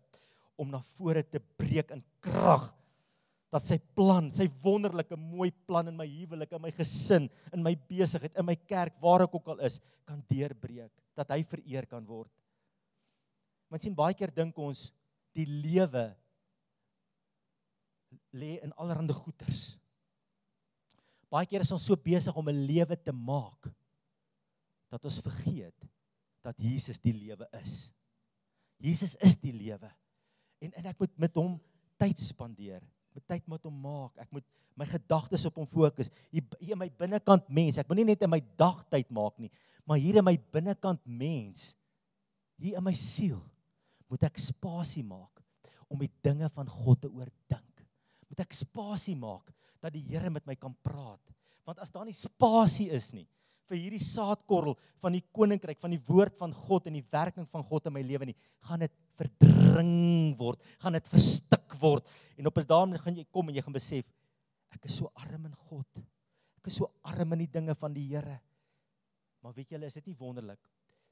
om 0.59 0.71
na 0.73 0.83
vore 0.99 1.23
te 1.23 1.41
breek 1.61 1.95
in 1.95 2.03
krag 2.25 2.67
dat 3.49 3.65
sy 3.65 3.79
plan, 3.97 4.29
sy 4.35 4.45
wonderlike 4.61 5.17
mooi 5.17 5.49
plan 5.69 5.89
in 5.89 5.97
my 5.97 6.05
huwelik, 6.05 6.51
in 6.53 6.61
my 6.61 6.73
gesin, 6.75 7.31
in 7.55 7.63
my 7.65 7.73
besigheid, 7.89 8.35
in 8.37 8.45
my 8.45 8.57
kerk, 8.69 8.99
waar 9.01 9.25
ek 9.25 9.39
ook 9.39 9.55
al 9.55 9.63
is, 9.65 9.79
kan 10.05 10.21
deurbreek, 10.29 10.93
dat 11.17 11.33
hy 11.33 11.41
vereer 11.49 11.89
kan 11.89 12.05
word. 12.05 12.33
Mens 13.73 13.85
sien 13.85 13.97
baie 13.97 14.17
keer 14.17 14.33
dink 14.35 14.57
ons 14.61 14.89
die 15.37 15.47
lewe 15.49 16.11
lê 18.37 18.59
in 18.65 18.73
allerlei 18.77 19.17
goeters. 19.17 19.71
Baie 21.33 21.49
keer 21.49 21.65
is 21.65 21.73
ons 21.73 21.85
so 21.85 21.97
besig 21.97 22.37
om 22.37 22.49
'n 22.49 22.67
lewe 22.69 22.97
te 22.97 23.13
maak 23.13 23.69
dat 24.91 25.05
ons 25.05 25.21
vergeet 25.21 25.89
dat 26.43 26.57
Jesus 26.57 26.99
die 26.99 27.13
lewe 27.13 27.49
is. 27.61 27.91
Jesus 28.81 29.17
is 29.21 29.37
die 29.37 29.53
lewe. 29.53 29.91
En 30.65 30.73
en 30.73 30.89
ek 30.91 30.99
moet 31.03 31.15
met 31.27 31.39
hom 31.39 31.57
tyd 32.01 32.21
spandeer, 32.23 32.83
met 33.15 33.27
tyd 33.27 33.45
met 33.51 33.65
hom 33.67 33.79
maak. 33.83 34.15
Ek 34.23 34.31
moet 34.35 34.47
my 34.79 34.87
gedagtes 34.87 35.47
op 35.49 35.59
hom 35.59 35.67
fokus. 35.67 36.11
Hier, 36.31 36.45
hier 36.61 36.77
in 36.77 36.83
my 36.83 36.91
binnekant 37.01 37.49
mens, 37.51 37.81
ek 37.81 37.89
moet 37.91 38.03
nie 38.03 38.11
net 38.13 38.23
in 38.23 38.31
my 38.31 38.41
dagtyd 38.61 39.11
maak 39.15 39.39
nie, 39.43 39.51
maar 39.89 39.99
hier 39.99 40.21
in 40.21 40.27
my 40.27 40.37
binnekant 40.55 41.03
mens, 41.07 41.73
hier 42.59 42.79
in 42.79 42.85
my 42.87 42.95
siel, 42.95 43.41
moet 44.09 44.23
ek 44.29 44.39
spasie 44.41 45.05
maak 45.07 45.43
om 45.89 45.99
die 46.01 46.13
dinge 46.25 46.51
van 46.55 46.69
God 46.69 47.03
te 47.03 47.11
oordink 47.11 47.65
moet 48.39 48.45
ek 48.47 48.55
spasie 48.55 49.17
maak 49.19 49.51
dat 49.83 49.95
die 49.95 50.05
Here 50.07 50.31
met 50.31 50.47
my 50.47 50.55
kan 50.59 50.75
praat. 50.87 51.23
Want 51.67 51.81
as 51.83 51.91
daar 51.93 52.07
nie 52.07 52.17
spasie 52.17 52.89
is 52.95 53.11
nie 53.13 53.27
vir 53.69 53.79
hierdie 53.79 54.03
saadkorrel 54.03 54.77
van 55.03 55.13
die 55.13 55.25
koninkryk 55.33 55.81
van 55.81 55.93
die 55.95 56.03
woord 56.09 56.37
van 56.39 56.53
God 56.53 56.89
en 56.89 56.99
die 56.99 57.07
werking 57.13 57.47
van 57.49 57.65
God 57.65 57.87
in 57.87 57.95
my 57.95 58.03
lewe 58.03 58.31
nie, 58.31 58.37
gaan 58.67 58.81
dit 58.81 58.95
verdring 59.19 60.35
word, 60.39 60.63
gaan 60.83 60.97
dit 60.97 61.11
verstik 61.13 61.77
word 61.81 62.09
en 62.37 62.47
op 62.47 62.59
'n 62.59 62.67
dag 62.67 63.03
gaan 63.03 63.17
jy 63.17 63.27
kom 63.31 63.49
en 63.49 63.55
jy 63.55 63.63
gaan 63.63 63.77
besef 63.77 64.05
ek 64.75 64.85
is 64.85 64.97
so 64.97 65.11
arm 65.15 65.47
in 65.47 65.55
God. 65.55 65.87
Ek 66.59 66.67
is 66.67 66.77
so 66.77 66.91
arm 67.03 67.33
in 67.33 67.47
die 67.47 67.53
dinge 67.53 67.75
van 67.75 67.95
die 67.95 68.07
Here. 68.09 68.41
Maar 69.43 69.55
weet 69.55 69.71
julle, 69.71 69.87
is 69.87 69.95
dit 69.95 70.07
nie 70.07 70.19
wonderlik 70.19 70.61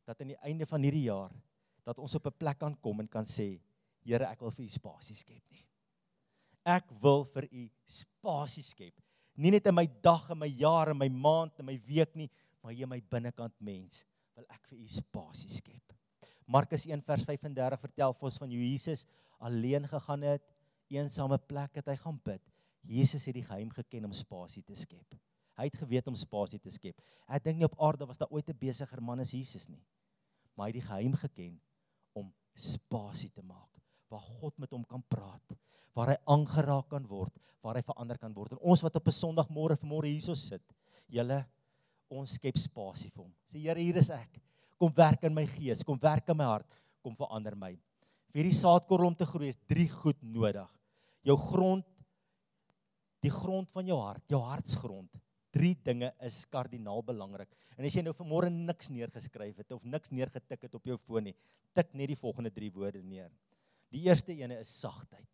dat 0.07 0.21
aan 0.21 0.29
die 0.29 0.43
einde 0.43 0.67
van 0.67 0.83
hierdie 0.83 1.09
jaar 1.09 1.33
dat 1.85 1.99
ons 1.99 2.15
op 2.15 2.27
'n 2.27 2.39
plek 2.39 2.59
kan 2.59 2.77
kom 2.81 3.01
en 3.01 3.09
kan 3.09 3.25
sê, 3.25 3.61
Here, 4.05 4.25
ek 4.25 4.41
wil 4.41 4.51
vir 4.51 4.65
U 4.65 4.69
spasie 4.69 5.17
skep 5.17 5.43
nie. 5.51 5.67
Ek 6.67 6.91
wil 7.03 7.25
vir 7.31 7.47
u 7.55 7.69
spasie 7.87 8.65
skep. 8.67 8.95
Nie 9.39 9.53
net 9.55 9.69
in 9.71 9.77
my 9.77 9.87
dag 10.03 10.25
en 10.33 10.41
my 10.41 10.49
jaar 10.49 10.91
en 10.91 10.99
my 10.99 11.09
maand 11.09 11.61
en 11.61 11.69
my 11.69 11.77
week 11.87 12.17
nie, 12.19 12.27
maar 12.67 12.75
in 12.75 12.91
my 12.91 12.99
binnekant 13.15 13.55
mens 13.63 14.01
wil 14.35 14.47
ek 14.51 14.65
vir 14.73 14.81
u 14.83 14.89
spasie 14.91 15.51
skep. 15.55 15.95
Markus 16.51 16.87
1 16.91 17.03
vers 17.07 17.23
35 17.27 17.83
vertel 17.85 18.15
vir 18.19 18.29
ons 18.29 18.39
van 18.43 18.51
hoe 18.51 18.63
Jesus 18.63 19.05
alleen 19.39 19.87
gegaan 19.87 20.25
het, 20.27 20.43
eensame 20.91 21.39
plek 21.39 21.79
het 21.79 21.87
hy 21.91 21.95
gaan 22.01 22.19
bid. 22.27 22.43
Jesus 22.87 23.27
het 23.27 23.37
die 23.39 23.47
geheim 23.47 23.71
geken 23.75 24.09
om 24.11 24.15
spasie 24.15 24.65
te 24.67 24.75
skep. 24.79 25.15
Hy 25.57 25.69
het 25.71 25.79
geweet 25.79 26.11
om 26.11 26.19
spasie 26.19 26.59
te 26.63 26.71
skep. 26.75 26.99
Ek 27.31 27.47
dink 27.47 27.61
nie 27.61 27.67
op 27.67 27.79
aarde 27.83 28.07
was 28.07 28.19
daar 28.19 28.35
ooit 28.35 28.51
'n 28.51 28.59
besigger 28.59 29.03
man 29.03 29.21
as 29.21 29.31
Jesus 29.31 29.69
nie. 29.69 29.83
Maar 30.55 30.67
hy 30.67 30.73
het 30.75 30.81
die 30.83 30.89
geheim 30.91 31.15
geken 31.15 31.61
om 32.15 32.35
spasie 32.55 33.31
te 33.31 33.43
maak 33.43 33.71
waar 34.11 34.21
God 34.21 34.59
met 34.59 34.71
hom 34.71 34.85
kan 34.85 35.03
praat 35.09 35.57
waar 35.97 36.13
hy 36.13 36.17
aangeraak 36.29 36.91
kan 36.93 37.07
word, 37.09 37.33
waar 37.65 37.79
hy 37.79 37.83
verander 37.83 38.19
kan 38.21 38.35
word. 38.37 38.53
En 38.53 38.59
ons 38.61 38.83
wat 38.85 38.97
op 38.97 39.09
'n 39.09 39.17
Sondagmôre 39.17 39.77
vanmôre 39.81 40.13
hierso 40.13 40.35
sit, 40.35 40.63
julle 41.09 41.47
ons 42.13 42.37
skep 42.39 42.59
spasie 42.61 43.11
vir 43.11 43.25
hom. 43.25 43.33
Sê 43.51 43.61
Here, 43.63 43.81
hier 43.81 43.99
is 44.01 44.11
ek. 44.15 44.41
Kom 44.81 44.93
werk 44.97 45.25
in 45.25 45.35
my 45.35 45.47
gees, 45.49 45.83
kom 45.87 45.99
werk 46.03 46.29
in 46.33 46.39
my 46.39 46.49
hart, 46.49 46.81
kom 47.03 47.17
verander 47.17 47.57
my. 47.57 47.73
Vir 48.31 48.43
hierdie 48.43 48.57
saadkorrel 48.59 49.11
om 49.11 49.17
te 49.17 49.29
groei 49.29 49.51
is 49.53 49.61
drie 49.71 49.89
goed 49.89 50.19
nodig. 50.23 50.69
Jou 51.27 51.39
grond 51.41 51.87
die 53.25 53.33
grond 53.33 53.71
van 53.75 53.89
jou 53.89 53.97
hart, 53.99 54.23
jou 54.31 54.39
hartsgrond. 54.45 55.09
Drie 55.57 55.73
dinge 55.87 56.13
is 56.23 56.43
kardinaal 56.53 57.01
belangrik. 57.03 57.49
En 57.75 57.89
as 57.89 57.97
jy 57.97 58.05
nou 58.05 58.13
vanmôre 58.15 58.53
niks 58.53 58.93
neergeskryf 58.93 59.65
het 59.65 59.73
of 59.75 59.83
niks 59.89 60.13
neergetik 60.15 60.69
het 60.69 60.77
op 60.77 60.85
jou 60.87 60.99
foon 61.09 61.31
nie, 61.31 61.35
tik 61.75 61.97
net 61.97 62.13
die 62.13 62.21
volgende 62.21 62.53
drie 62.53 62.71
woorde 62.75 63.03
neer. 63.03 63.33
Die 63.91 64.05
eerste 64.07 64.37
ene 64.37 64.61
is 64.61 64.71
sagtheid 64.83 65.27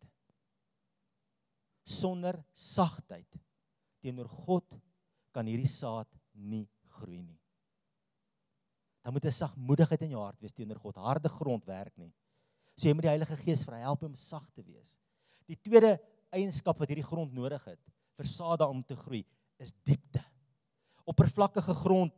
sonder 1.83 2.39
sagtheid 2.55 3.39
teenoor 4.03 4.29
God 4.45 4.67
kan 5.35 5.47
hierdie 5.47 5.69
saad 5.69 6.07
nie 6.33 6.67
groei 6.97 7.21
nie. 7.21 7.39
Dan 9.03 9.13
moet 9.13 9.25
'n 9.25 9.31
sagmoedigheid 9.31 10.01
in 10.01 10.11
jou 10.11 10.23
hart 10.23 10.39
wees 10.41 10.53
teenoor 10.53 10.79
God. 10.79 10.95
Harde 10.95 11.29
grond 11.29 11.65
werk 11.65 11.97
nie. 11.97 12.13
So 12.75 12.87
jy 12.87 12.93
moet 12.93 13.03
die 13.03 13.13
Heilige 13.13 13.37
Gees 13.37 13.63
vra 13.63 13.77
help 13.77 14.03
om 14.03 14.15
sag 14.15 14.49
te 14.51 14.63
wees. 14.63 14.97
Die 15.45 15.57
tweede 15.57 15.99
eienskap 16.31 16.79
wat 16.79 16.89
hierdie 16.89 17.05
grond 17.05 17.33
nodig 17.33 17.63
het 17.65 17.79
vir 18.17 18.25
saad 18.25 18.61
om 18.61 18.83
te 18.83 18.95
groei 18.95 19.23
is 19.59 19.73
diepte. 19.83 20.23
Oppervlakkige 21.05 21.73
grond 21.73 22.13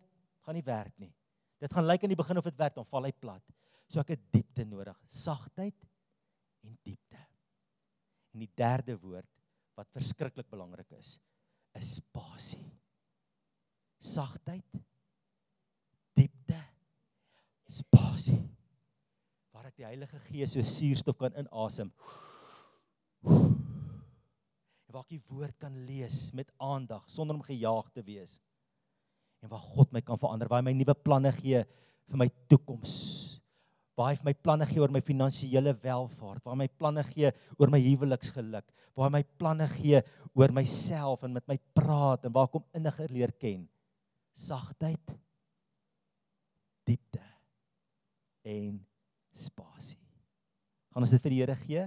gaan 0.46 0.56
nie 0.56 0.66
werk 0.66 0.94
nie. 1.02 1.14
Dit 1.60 1.74
gaan 1.74 1.88
lyk 1.88 2.04
in 2.04 2.14
die 2.14 2.20
begin 2.20 2.38
of 2.38 2.44
dit 2.44 2.58
werk, 2.60 2.76
dan 2.76 2.86
val 2.86 3.08
hy 3.08 3.12
plat. 3.12 3.44
So 3.90 4.02
ek 4.02 4.16
het 4.16 4.26
diepte 4.34 4.66
nodig, 4.68 4.98
sagtheid 5.10 5.88
en 6.66 6.78
diepte. 6.84 7.22
En 8.36 8.44
die 8.44 8.52
derde 8.58 8.98
woord 9.02 9.30
wat 9.76 9.92
verskriklik 9.96 10.48
belangrik 10.52 10.92
is, 10.98 11.18
is 11.76 11.96
spasie. 12.00 12.64
Sagtheid, 14.00 14.66
diepte, 16.16 16.60
spasie. 17.68 18.40
Waar 19.56 19.70
ek 19.72 19.78
die 19.80 19.88
Heilige 19.88 20.20
Gees 20.28 20.56
so 20.56 20.64
suurstof 20.66 21.18
kan 21.20 21.36
inasem. 21.40 21.92
En 23.26 24.92
waar 24.94 25.04
ek 25.06 25.16
die 25.18 25.24
woord 25.32 25.56
kan 25.60 25.76
lees 25.88 26.30
met 26.38 26.52
aandag 26.62 27.08
sonder 27.12 27.36
om 27.38 27.46
gejaag 27.46 27.90
te 27.96 28.04
wees. 28.06 28.40
En 29.44 29.52
waar 29.52 29.64
God 29.76 29.92
my 29.94 30.02
kan 30.06 30.20
verander, 30.20 30.50
waar 30.50 30.64
hy 30.64 30.70
my 30.72 30.78
nuwe 30.78 30.96
planne 31.06 31.32
gee 31.40 31.64
vir 32.06 32.22
my 32.22 32.30
toekoms 32.52 32.94
waar 33.96 34.12
hy 34.12 34.28
my 34.28 34.34
planne 34.36 34.68
gee 34.68 34.82
oor 34.84 34.92
my 34.92 35.02
finansiële 35.04 35.72
welvaart, 35.84 36.44
waar 36.44 36.56
hy 36.56 36.66
my 36.66 36.72
planne 36.80 37.04
gee 37.14 37.32
oor 37.56 37.72
my 37.72 37.80
huweliksgeluk, 37.80 38.66
waar 38.96 39.08
hy 39.08 39.14
my 39.18 39.24
planne 39.40 39.68
gee 39.72 40.02
oor 40.36 40.52
myself 40.56 41.24
en 41.24 41.36
met 41.38 41.48
my 41.48 41.58
praat 41.78 42.28
en 42.28 42.36
waar 42.36 42.50
ek 42.50 42.58
hom 42.60 42.66
inniger 42.76 43.14
leer 43.16 43.32
ken. 43.40 43.64
Sagtheid, 44.36 45.14
diepte 46.86 47.24
en 48.44 48.82
spasie. 49.34 50.02
Gaan 50.92 51.08
ons 51.08 51.14
dit 51.16 51.24
vir 51.24 51.34
die 51.34 51.40
Here 51.40 51.56
gee? 51.64 51.86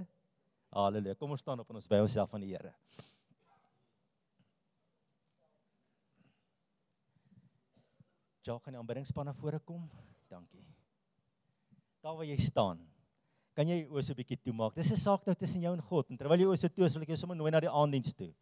Halleluja. 0.73 1.15
Kom 1.17 1.31
ons 1.33 1.41
staan 1.45 1.61
op 1.61 1.69
en 1.69 1.79
ons 1.79 1.89
wy 1.89 2.01
onsself 2.01 2.33
aan 2.33 2.45
die 2.45 2.51
Here. 2.55 2.73
Ja, 8.49 8.57
kan 8.57 8.73
die 8.73 8.81
aanbiddingspan 8.81 9.29
na 9.29 9.37
vore 9.37 9.61
kom? 9.61 9.85
Dankie 10.29 10.65
daar 12.01 12.15
waar 12.15 12.25
jy 12.25 12.37
staan. 12.39 12.79
Kan 13.57 13.67
jy 13.67 13.83
oë 13.89 14.01
so 14.01 14.13
'n 14.13 14.15
bietjie 14.15 14.39
toemaak? 14.41 14.75
Dis 14.75 14.91
'n 14.91 14.95
saak 14.95 15.25
nou 15.25 15.35
tussen 15.35 15.61
jou 15.61 15.73
en 15.73 15.81
God. 15.81 16.09
En 16.09 16.17
terwyl 16.17 16.39
jy 16.39 16.45
oë 16.45 16.57
so 16.57 16.67
toe 16.67 16.85
is, 16.85 16.93
wil 16.93 17.03
ek 17.03 17.09
jou 17.09 17.17
sommer 17.17 17.35
nooi 17.35 17.51
na 17.51 17.59
die 17.59 17.69
aanddiens 17.69 18.13
toe. 18.13 18.33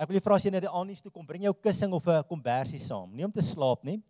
Ek 0.00 0.08
wil 0.08 0.16
jou 0.16 0.24
vra 0.24 0.38
as 0.40 0.44
jy 0.46 0.50
na 0.54 0.62
die 0.64 0.70
aandiens 0.72 1.02
toe 1.04 1.10
kom, 1.12 1.26
bring 1.28 1.42
jou 1.44 1.52
kussing 1.52 1.92
of 1.92 2.06
'n 2.08 2.24
kombersie 2.24 2.80
saam. 2.80 3.10
Nie 3.12 3.26
om 3.26 3.32
te 3.32 3.44
slaap 3.44 3.84
nie. 3.84 4.00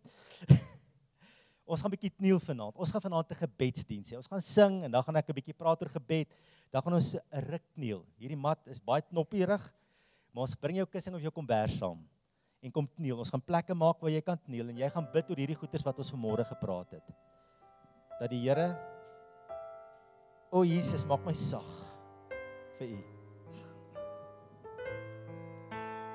ons 1.71 1.81
gaan 1.81 1.91
'n 1.91 1.95
bietjie 1.97 2.15
kniel 2.15 2.39
vanaand. 2.39 2.79
Ons 2.79 2.91
gaan 2.91 3.03
vanaand 3.03 3.27
'n 3.27 3.41
gebedsdiens 3.43 4.11
hê. 4.11 4.15
Ons 4.15 4.31
gaan 4.31 4.39
sing 4.39 4.83
en 4.87 4.91
dan 4.91 5.03
gaan 5.03 5.19
ek 5.19 5.27
'n 5.27 5.35
bietjie 5.35 5.57
praat 5.57 5.81
oor 5.83 5.91
gebed. 5.91 6.31
Dan 6.71 6.81
gaan 6.81 6.95
ons 6.95 7.15
'n 7.15 7.43
ruk 7.43 7.65
kniel. 7.75 8.05
Hierdie 8.15 8.39
mat 8.39 8.59
is 8.67 8.79
baie 8.79 9.01
knoppierig. 9.01 9.63
Maar 10.31 10.47
ons 10.47 10.55
bring 10.55 10.77
jou 10.77 10.87
kussing 10.87 11.15
of 11.15 11.21
jou 11.21 11.31
kombers 11.31 11.75
saam 11.77 11.99
en 12.61 12.71
kom 12.71 12.87
kniel. 12.87 13.19
Ons 13.19 13.29
gaan 13.29 13.43
plekke 13.43 13.75
maak 13.75 13.99
waar 13.99 14.11
jy 14.11 14.21
kan 14.21 14.37
kniel 14.37 14.69
en 14.69 14.77
jy 14.77 14.89
gaan 14.89 15.07
bid 15.11 15.29
oor 15.29 15.35
hierdie 15.35 15.59
goeters 15.59 15.83
wat 15.83 15.97
ons 15.97 16.11
vanmôre 16.13 16.45
gepraat 16.47 16.91
het. 16.91 17.07
Dat 18.19 18.29
die 18.29 18.39
Here 18.47 18.77
O 20.51 20.63
Jesus, 20.63 21.05
maak 21.07 21.25
my 21.25 21.33
sag 21.33 21.67
vir 22.79 22.95
U. 22.95 23.10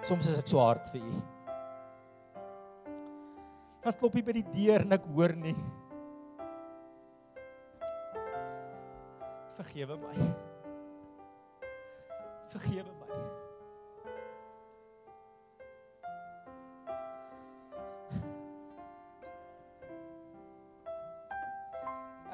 Soms 0.06 0.26
is 0.30 0.38
ek 0.38 0.46
so 0.46 0.60
hard 0.62 0.86
vir 0.92 1.02
U. 1.02 1.16
Dan 3.82 3.94
klop 3.98 4.14
jy 4.14 4.22
by 4.22 4.34
die 4.36 4.44
deur 4.52 4.84
en 4.84 4.94
ek 4.94 5.08
hoor 5.16 5.32
nie. 5.34 5.54
Vergewe 9.58 9.96
my. 9.98 10.28
Vergewe 12.54 12.94
my. 13.00 13.18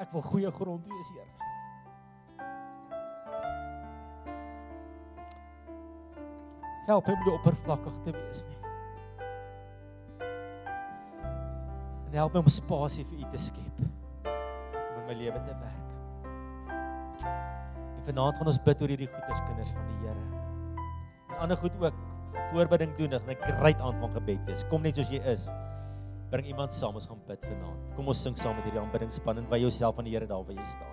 Ek 0.03 0.13
wil 0.13 0.25
goeie 0.29 0.53
grond 0.53 0.85
wees, 0.85 1.09
Here. 1.15 1.52
Help 6.87 7.07
hom 7.07 7.19
nie 7.23 7.31
oppervlakkig 7.31 7.99
te 8.03 8.11
wees 8.11 8.43
nie. 8.49 8.59
En 12.09 12.17
help 12.19 12.35
my 12.35 12.41
om 12.43 12.49
spasie 12.51 13.05
vir 13.07 13.23
U 13.23 13.29
te 13.31 13.39
skep 13.41 13.77
om 13.83 14.97
in 14.99 15.05
my 15.07 15.15
lewe 15.17 15.39
te 15.47 15.55
werk. 15.61 15.87
En 16.75 18.03
vanaand 18.09 18.37
gaan 18.37 18.51
ons 18.51 18.59
bid 18.67 18.83
oor 18.83 18.91
hierdie 18.93 19.09
goeders 19.09 19.45
kinders 19.47 19.71
van 19.73 19.87
die 19.89 19.99
Here. 20.03 20.25
En 21.31 21.39
ander 21.45 21.57
goed 21.57 21.79
ook 21.81 22.01
voorbidding 22.51 22.91
doen 22.99 23.15
en 23.17 23.29
'n 23.29 23.39
great 23.59 23.79
aand 23.79 23.99
van 24.03 24.13
gebed 24.19 24.45
wees. 24.45 24.67
Kom 24.69 24.81
net 24.81 24.95
soos 24.95 25.09
jy 25.09 25.21
is. 25.23 25.49
Bring 26.29 26.45
iemand 26.45 26.73
saam 26.73 26.95
ons 26.95 27.07
gaan 27.07 27.21
bid 27.27 27.45
vanaand. 27.45 27.95
Kom 27.95 28.07
ons 28.07 28.21
sing 28.21 28.37
saam 28.37 28.55
met 28.55 28.63
hierdie 28.63 28.81
aanbiddingspan 28.81 29.37
en 29.37 29.49
wy 29.49 29.57
jouself 29.57 29.97
aan 29.97 30.05
die 30.05 30.13
Here 30.13 30.27
daar 30.27 30.43
waar 30.43 30.55
jy 30.55 30.65
staan. 30.65 30.92